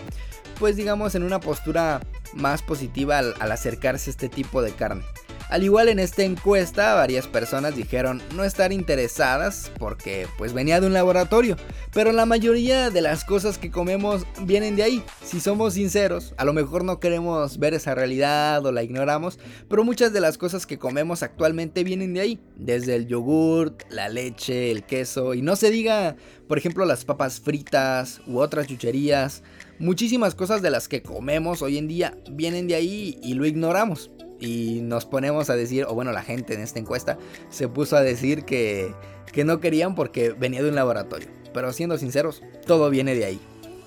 pues 0.58 0.76
digamos 0.76 1.16
en 1.16 1.24
una 1.24 1.40
postura 1.40 2.02
más 2.34 2.62
positiva 2.62 3.20
al, 3.20 3.34
al 3.40 3.52
acercarse 3.52 4.10
a 4.10 4.12
este 4.12 4.28
tipo 4.28 4.62
de 4.62 4.72
carne. 4.72 5.04
Al 5.50 5.64
igual 5.64 5.90
en 5.90 5.98
esta 5.98 6.22
encuesta, 6.22 6.94
varias 6.94 7.26
personas 7.26 7.76
dijeron 7.76 8.22
no 8.36 8.44
estar 8.44 8.72
interesadas 8.72 9.72
porque 9.80 10.28
pues 10.38 10.54
venía 10.54 10.80
de 10.80 10.86
un 10.86 10.94
laboratorio, 10.94 11.58
pero 11.92 12.12
la 12.12 12.28
mayoría 12.28 12.92
de 12.92 13.02
las 13.02 13.26
cosas 13.26 13.58
que 13.58 13.72
comemos 13.72 14.28
vienen 14.44 14.76
de 14.76 14.84
ahí. 14.84 15.04
Si 15.24 15.40
somos 15.40 15.74
sinceros, 15.74 16.36
a 16.38 16.46
lo 16.46 16.54
mejor 16.54 16.84
no 16.84 17.00
queremos 17.00 17.58
ver 17.58 17.74
esa 17.74 17.96
realidad 17.96 18.64
o 18.64 18.72
la 18.72 18.84
ignoramos, 18.84 19.40
pero 19.68 19.84
muchas 19.84 20.14
de 20.14 20.22
las 20.22 20.38
cosas 20.38 20.68
que 20.68 20.78
comemos 20.78 21.24
actualmente 21.24 21.84
vienen 21.84 22.14
de 22.14 22.22
ahí, 22.22 22.40
desde 22.56 22.94
el 22.94 23.08
yogurt, 23.08 23.82
la 23.90 24.08
leche, 24.08 24.70
el 24.70 24.84
queso 24.84 25.34
y 25.34 25.42
no 25.42 25.56
se 25.56 25.72
diga, 25.72 26.16
por 26.48 26.60
ejemplo, 26.60 26.86
las 26.86 27.06
papas 27.06 27.40
fritas 27.40 28.22
u 28.28 28.38
otras 28.38 28.68
chucherías. 28.68 29.42
Muchísimas 29.80 30.36
cosas 30.36 30.62
de 30.62 30.70
las 30.70 30.88
que 30.88 31.02
comemos 31.02 31.64
hoy 31.64 31.80
en 31.80 31.88
día 31.88 32.16
vienen 32.30 32.68
de 32.68 32.76
ahí 32.76 33.18
y 33.24 33.34
lo 33.34 33.48
ignoramos 33.48 34.12
y 34.40 34.82
nos 34.82 35.06
ponemos 35.06 35.50
a 35.50 35.56
decir, 35.56 35.86
o 35.86 35.94
bueno, 35.94 36.12
la 36.12 36.24
gente 36.24 36.54
en 36.54 36.62
esta 36.62 36.80
encuesta 36.80 37.18
se 37.50 37.68
puso 37.68 37.96
a 37.98 38.02
decir 38.02 38.46
que, 38.46 38.94
que 39.32 39.44
no 39.44 39.60
querían 39.60 39.96
porque 39.96 40.32
venía 40.32 40.64
de 40.64 40.70
un 40.70 40.76
laboratorio. 40.76 41.28
Pero 41.54 41.74
siendo 41.74 41.98
sinceros, 41.98 42.42
todo 42.66 42.90
viene 42.90 43.16
de 43.16 43.26
ahí. 43.26 43.40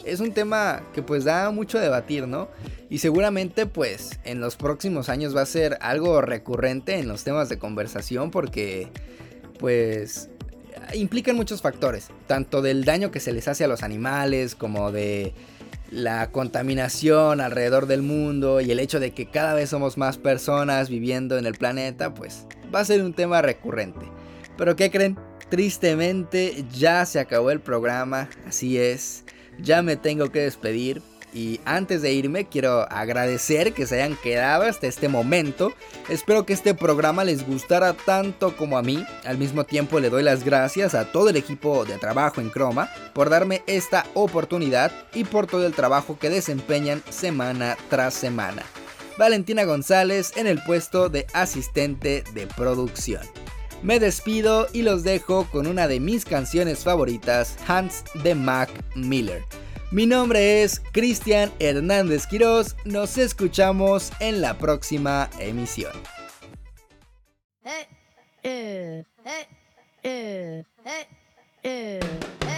Es 0.04 0.20
un 0.20 0.32
tema 0.32 0.82
que 0.92 1.02
pues 1.02 1.24
da 1.24 1.50
mucho 1.50 1.78
a 1.78 1.80
debatir, 1.80 2.26
¿no? 2.26 2.48
Y 2.90 2.98
seguramente 2.98 3.66
pues 3.66 4.18
en 4.24 4.40
los 4.40 4.56
próximos 4.56 5.08
años 5.08 5.34
va 5.34 5.42
a 5.42 5.46
ser 5.46 5.78
algo 5.80 6.20
recurrente 6.20 6.98
en 6.98 7.08
los 7.08 7.22
temas 7.22 7.48
de 7.48 7.58
conversación 7.58 8.30
porque 8.30 8.88
pues 9.58 10.28
implican 10.94 11.36
muchos 11.36 11.62
factores, 11.62 12.08
tanto 12.26 12.62
del 12.62 12.84
daño 12.84 13.10
que 13.10 13.20
se 13.20 13.32
les 13.32 13.48
hace 13.48 13.64
a 13.64 13.68
los 13.68 13.82
animales 13.82 14.54
como 14.54 14.90
de 14.90 15.32
la 15.92 16.30
contaminación 16.30 17.42
alrededor 17.42 17.86
del 17.86 18.02
mundo 18.02 18.62
y 18.62 18.70
el 18.70 18.80
hecho 18.80 18.98
de 18.98 19.12
que 19.12 19.30
cada 19.30 19.52
vez 19.52 19.68
somos 19.70 19.98
más 19.98 20.16
personas 20.16 20.88
viviendo 20.88 21.36
en 21.36 21.44
el 21.44 21.54
planeta, 21.54 22.14
pues 22.14 22.46
va 22.74 22.80
a 22.80 22.84
ser 22.84 23.02
un 23.02 23.12
tema 23.12 23.42
recurrente. 23.42 24.06
Pero 24.56 24.74
¿qué 24.74 24.90
creen? 24.90 25.18
Tristemente 25.50 26.64
ya 26.72 27.04
se 27.04 27.20
acabó 27.20 27.50
el 27.50 27.60
programa, 27.60 28.30
así 28.46 28.78
es, 28.78 29.24
ya 29.60 29.82
me 29.82 29.96
tengo 29.96 30.32
que 30.32 30.40
despedir, 30.40 31.02
y 31.32 31.60
antes 31.64 32.02
de 32.02 32.12
irme, 32.12 32.46
quiero 32.46 32.82
agradecer 32.90 33.72
que 33.72 33.86
se 33.86 33.96
hayan 33.96 34.16
quedado 34.16 34.64
hasta 34.64 34.86
este 34.86 35.08
momento. 35.08 35.72
Espero 36.08 36.44
que 36.44 36.52
este 36.52 36.74
programa 36.74 37.24
les 37.24 37.46
gustara 37.46 37.94
tanto 37.94 38.56
como 38.56 38.76
a 38.76 38.82
mí. 38.82 39.04
Al 39.24 39.38
mismo 39.38 39.64
tiempo 39.64 40.00
le 40.00 40.10
doy 40.10 40.22
las 40.22 40.44
gracias 40.44 40.94
a 40.94 41.10
todo 41.10 41.30
el 41.30 41.36
equipo 41.36 41.84
de 41.84 41.98
trabajo 41.98 42.40
en 42.40 42.50
Chroma 42.50 42.90
por 43.14 43.30
darme 43.30 43.62
esta 43.66 44.06
oportunidad 44.14 44.92
y 45.14 45.24
por 45.24 45.46
todo 45.46 45.66
el 45.66 45.72
trabajo 45.72 46.18
que 46.18 46.30
desempeñan 46.30 47.02
semana 47.10 47.76
tras 47.88 48.14
semana. 48.14 48.62
Valentina 49.18 49.64
González 49.64 50.32
en 50.36 50.46
el 50.46 50.62
puesto 50.62 51.08
de 51.08 51.26
asistente 51.32 52.24
de 52.34 52.46
producción. 52.46 53.22
Me 53.82 53.98
despido 53.98 54.68
y 54.72 54.82
los 54.82 55.02
dejo 55.02 55.44
con 55.50 55.66
una 55.66 55.88
de 55.88 55.98
mis 55.98 56.24
canciones 56.24 56.84
favoritas, 56.84 57.56
Hans 57.66 58.04
de 58.22 58.34
Mac 58.34 58.70
Miller. 58.94 59.42
Mi 59.92 60.06
nombre 60.06 60.62
es 60.62 60.80
Cristian 60.92 61.52
Hernández 61.58 62.26
Quirós. 62.26 62.76
Nos 62.86 63.18
escuchamos 63.18 64.10
en 64.20 64.40
la 64.40 64.56
próxima 64.56 65.28
emisión. 65.38 65.92
from 72.02 72.51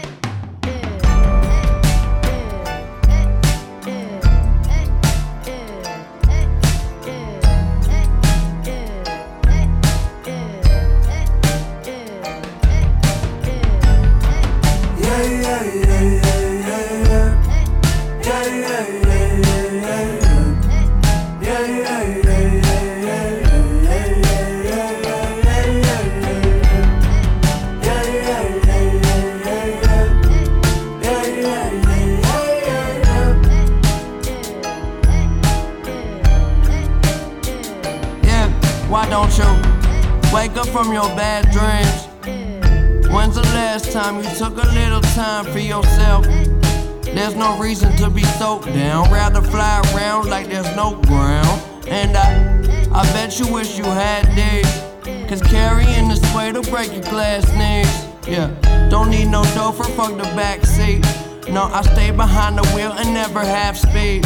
down. 48.66 49.11
Rather 49.11 49.42
fly 49.42 49.83
around 49.94 50.29
like 50.29 50.48
there's 50.48 50.74
no 50.77 51.00
ground. 51.03 51.62
And 51.88 52.16
I, 52.16 52.61
I 52.92 53.03
bet 53.12 53.38
you 53.38 53.53
wish 53.53 53.77
you 53.79 53.85
had 53.85 54.24
these. 54.35 54.85
Cause 55.29 55.42
carrying 55.42 56.09
this 56.09 56.20
weight 56.35 56.55
will 56.55 56.62
break 56.62 56.92
your 56.92 57.03
glass 57.03 57.44
knees. 57.53 58.29
Yeah, 58.29 58.48
don't 58.88 59.11
need 59.11 59.27
no 59.27 59.42
chauffeur, 59.44 59.85
fuck 59.85 60.16
the 60.16 60.24
back 60.35 60.64
seat. 60.64 61.05
No, 61.48 61.64
I 61.64 61.83
stay 61.83 62.11
behind 62.11 62.57
the 62.57 62.66
wheel 62.74 62.92
and 62.92 63.12
never 63.12 63.40
have 63.40 63.77
speed. 63.77 64.22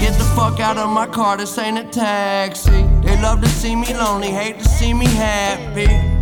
Get 0.00 0.18
the 0.18 0.32
fuck 0.36 0.60
out 0.60 0.76
of 0.76 0.90
my 0.90 1.06
car, 1.06 1.36
this 1.36 1.56
ain't 1.58 1.78
a 1.78 1.84
taxi. 1.84 2.82
They 3.02 3.20
love 3.22 3.40
to 3.40 3.48
see 3.48 3.76
me 3.76 3.94
lonely, 3.94 4.28
hate 4.28 4.58
to 4.58 4.68
see 4.68 4.92
me 4.92 5.06
happy. 5.06 6.15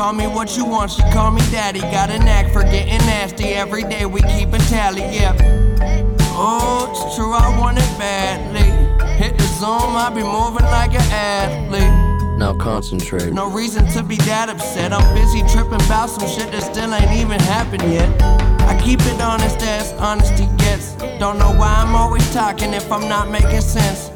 Call 0.00 0.14
me 0.14 0.26
what 0.26 0.56
you 0.56 0.64
want, 0.64 0.92
she 0.92 1.02
call 1.12 1.30
me 1.30 1.42
daddy. 1.50 1.80
Got 1.80 2.08
a 2.08 2.18
knack 2.18 2.50
for 2.54 2.62
getting 2.62 3.04
nasty. 3.04 3.48
Every 3.48 3.82
day 3.82 4.06
we 4.06 4.22
keep 4.22 4.50
a 4.50 4.58
tally, 4.70 5.02
yeah. 5.02 5.36
Oh, 6.32 6.88
it's 6.90 7.16
true, 7.16 7.34
I 7.34 7.54
want 7.60 7.76
it 7.76 7.98
badly. 7.98 8.64
Hit 9.18 9.36
the 9.36 9.44
zone, 9.60 9.94
I 9.94 10.08
be 10.08 10.22
moving 10.22 10.64
like 10.64 10.94
an 10.94 11.04
athlete. 11.12 12.38
Now 12.38 12.54
concentrate. 12.54 13.34
No 13.34 13.50
reason 13.50 13.86
to 13.88 14.02
be 14.02 14.16
that 14.24 14.48
upset. 14.48 14.94
I'm 14.94 15.04
busy 15.14 15.42
tripping 15.52 15.84
about 15.84 16.08
some 16.08 16.26
shit 16.26 16.50
that 16.52 16.62
still 16.62 16.94
ain't 16.94 17.12
even 17.20 17.38
happened 17.38 17.82
yet. 17.82 18.08
I 18.62 18.80
keep 18.82 19.00
it 19.02 19.20
honest 19.20 19.60
as 19.60 19.92
honesty 20.00 20.48
gets. 20.56 20.94
Don't 21.18 21.38
know 21.38 21.52
why 21.52 21.74
I'm 21.76 21.94
always 21.94 22.24
talking 22.32 22.72
if 22.72 22.90
I'm 22.90 23.06
not 23.06 23.30
making 23.30 23.60
sense. 23.60 24.08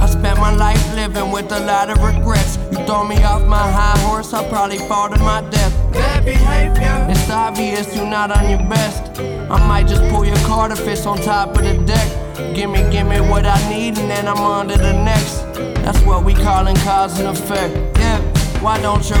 I 0.00 0.06
spent 0.06 0.38
my 0.38 0.56
life 0.56 0.94
living 0.94 1.30
with 1.30 1.52
a 1.52 1.60
lot 1.60 1.90
of 1.90 2.02
regrets. 2.02 2.56
Throw 2.86 3.02
me 3.02 3.20
off 3.24 3.44
my 3.48 3.68
high 3.68 3.98
horse, 3.98 4.32
I'll 4.32 4.48
probably 4.48 4.78
fall 4.78 5.08
to 5.08 5.18
my 5.18 5.40
death. 5.50 5.92
Bad 5.92 6.24
behavior. 6.24 7.06
It's 7.10 7.28
obvious 7.28 7.92
you're 7.96 8.06
not 8.06 8.30
on 8.30 8.48
your 8.48 8.62
best. 8.68 9.18
I 9.20 9.58
might 9.66 9.88
just 9.88 10.02
pull 10.10 10.24
your 10.24 10.36
car 10.46 10.68
to 10.68 10.76
fit 10.76 11.04
on 11.04 11.18
top 11.18 11.56
of 11.56 11.64
the 11.64 11.74
deck. 11.84 12.54
Gimme, 12.54 12.88
gimme 12.92 13.20
what 13.28 13.44
I 13.44 13.58
need, 13.68 13.98
and 13.98 14.08
then 14.08 14.28
I'm 14.28 14.38
on 14.38 14.68
to 14.68 14.78
the 14.78 14.92
next. 14.92 15.42
That's 15.82 16.00
what 16.02 16.24
we 16.24 16.32
callin' 16.32 16.76
cause 16.76 17.18
and 17.18 17.26
effect. 17.28 17.74
Yeah, 17.98 18.20
why 18.60 18.80
don't 18.80 19.02
you 19.10 19.16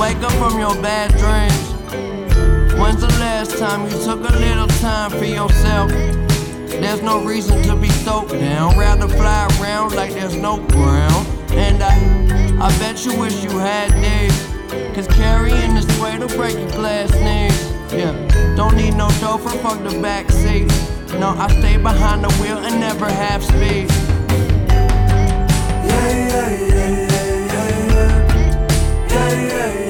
wake 0.00 0.16
up 0.22 0.32
from 0.40 0.58
your 0.58 0.74
bad 0.80 1.10
dreams? 1.20 1.70
When's 2.80 3.02
the 3.02 3.14
last 3.20 3.58
time 3.58 3.84
you 3.90 4.02
took 4.02 4.20
a 4.20 4.32
little 4.38 4.68
time 4.80 5.10
for 5.10 5.26
yourself? 5.26 5.90
There's 5.90 7.02
no 7.02 7.22
reason 7.22 7.62
to 7.64 7.76
be 7.76 7.90
so 7.90 8.26
down. 8.26 8.78
Rather 8.78 9.06
fly 9.06 9.48
around 9.60 9.94
like 9.94 10.14
there's 10.14 10.36
no 10.36 10.56
ground. 10.68 11.26
And 11.50 11.82
I, 11.82 12.19
I 12.62 12.68
bet 12.78 13.06
you 13.06 13.18
wish 13.18 13.42
you 13.42 13.56
had 13.58 13.90
these. 14.04 14.94
Cause 14.94 15.06
carrying 15.08 15.74
this 15.74 15.86
weight 15.98 16.18
will 16.20 16.28
break 16.28 16.58
your 16.58 16.70
glass 16.72 17.10
knees. 17.14 17.58
Yeah, 17.90 18.12
don't 18.54 18.76
need 18.76 18.94
no 18.96 19.08
chauffeur, 19.12 19.56
fuck 19.60 19.82
the 19.82 19.98
back 20.02 20.30
seat. 20.30 20.68
No, 21.18 21.30
I 21.30 21.48
stay 21.58 21.78
behind 21.78 22.22
the 22.22 22.30
wheel 22.34 22.58
and 22.58 22.78
never 22.78 23.08
have 23.08 23.42
speed. 23.42 23.88
Yeah, 25.88 26.08
yeah, 26.28 26.50
yeah, 26.50 26.88
yeah, 27.08 27.48
yeah, 27.48 27.88
yeah, 27.88 28.28
yeah, 29.08 29.84
yeah. 29.84 29.89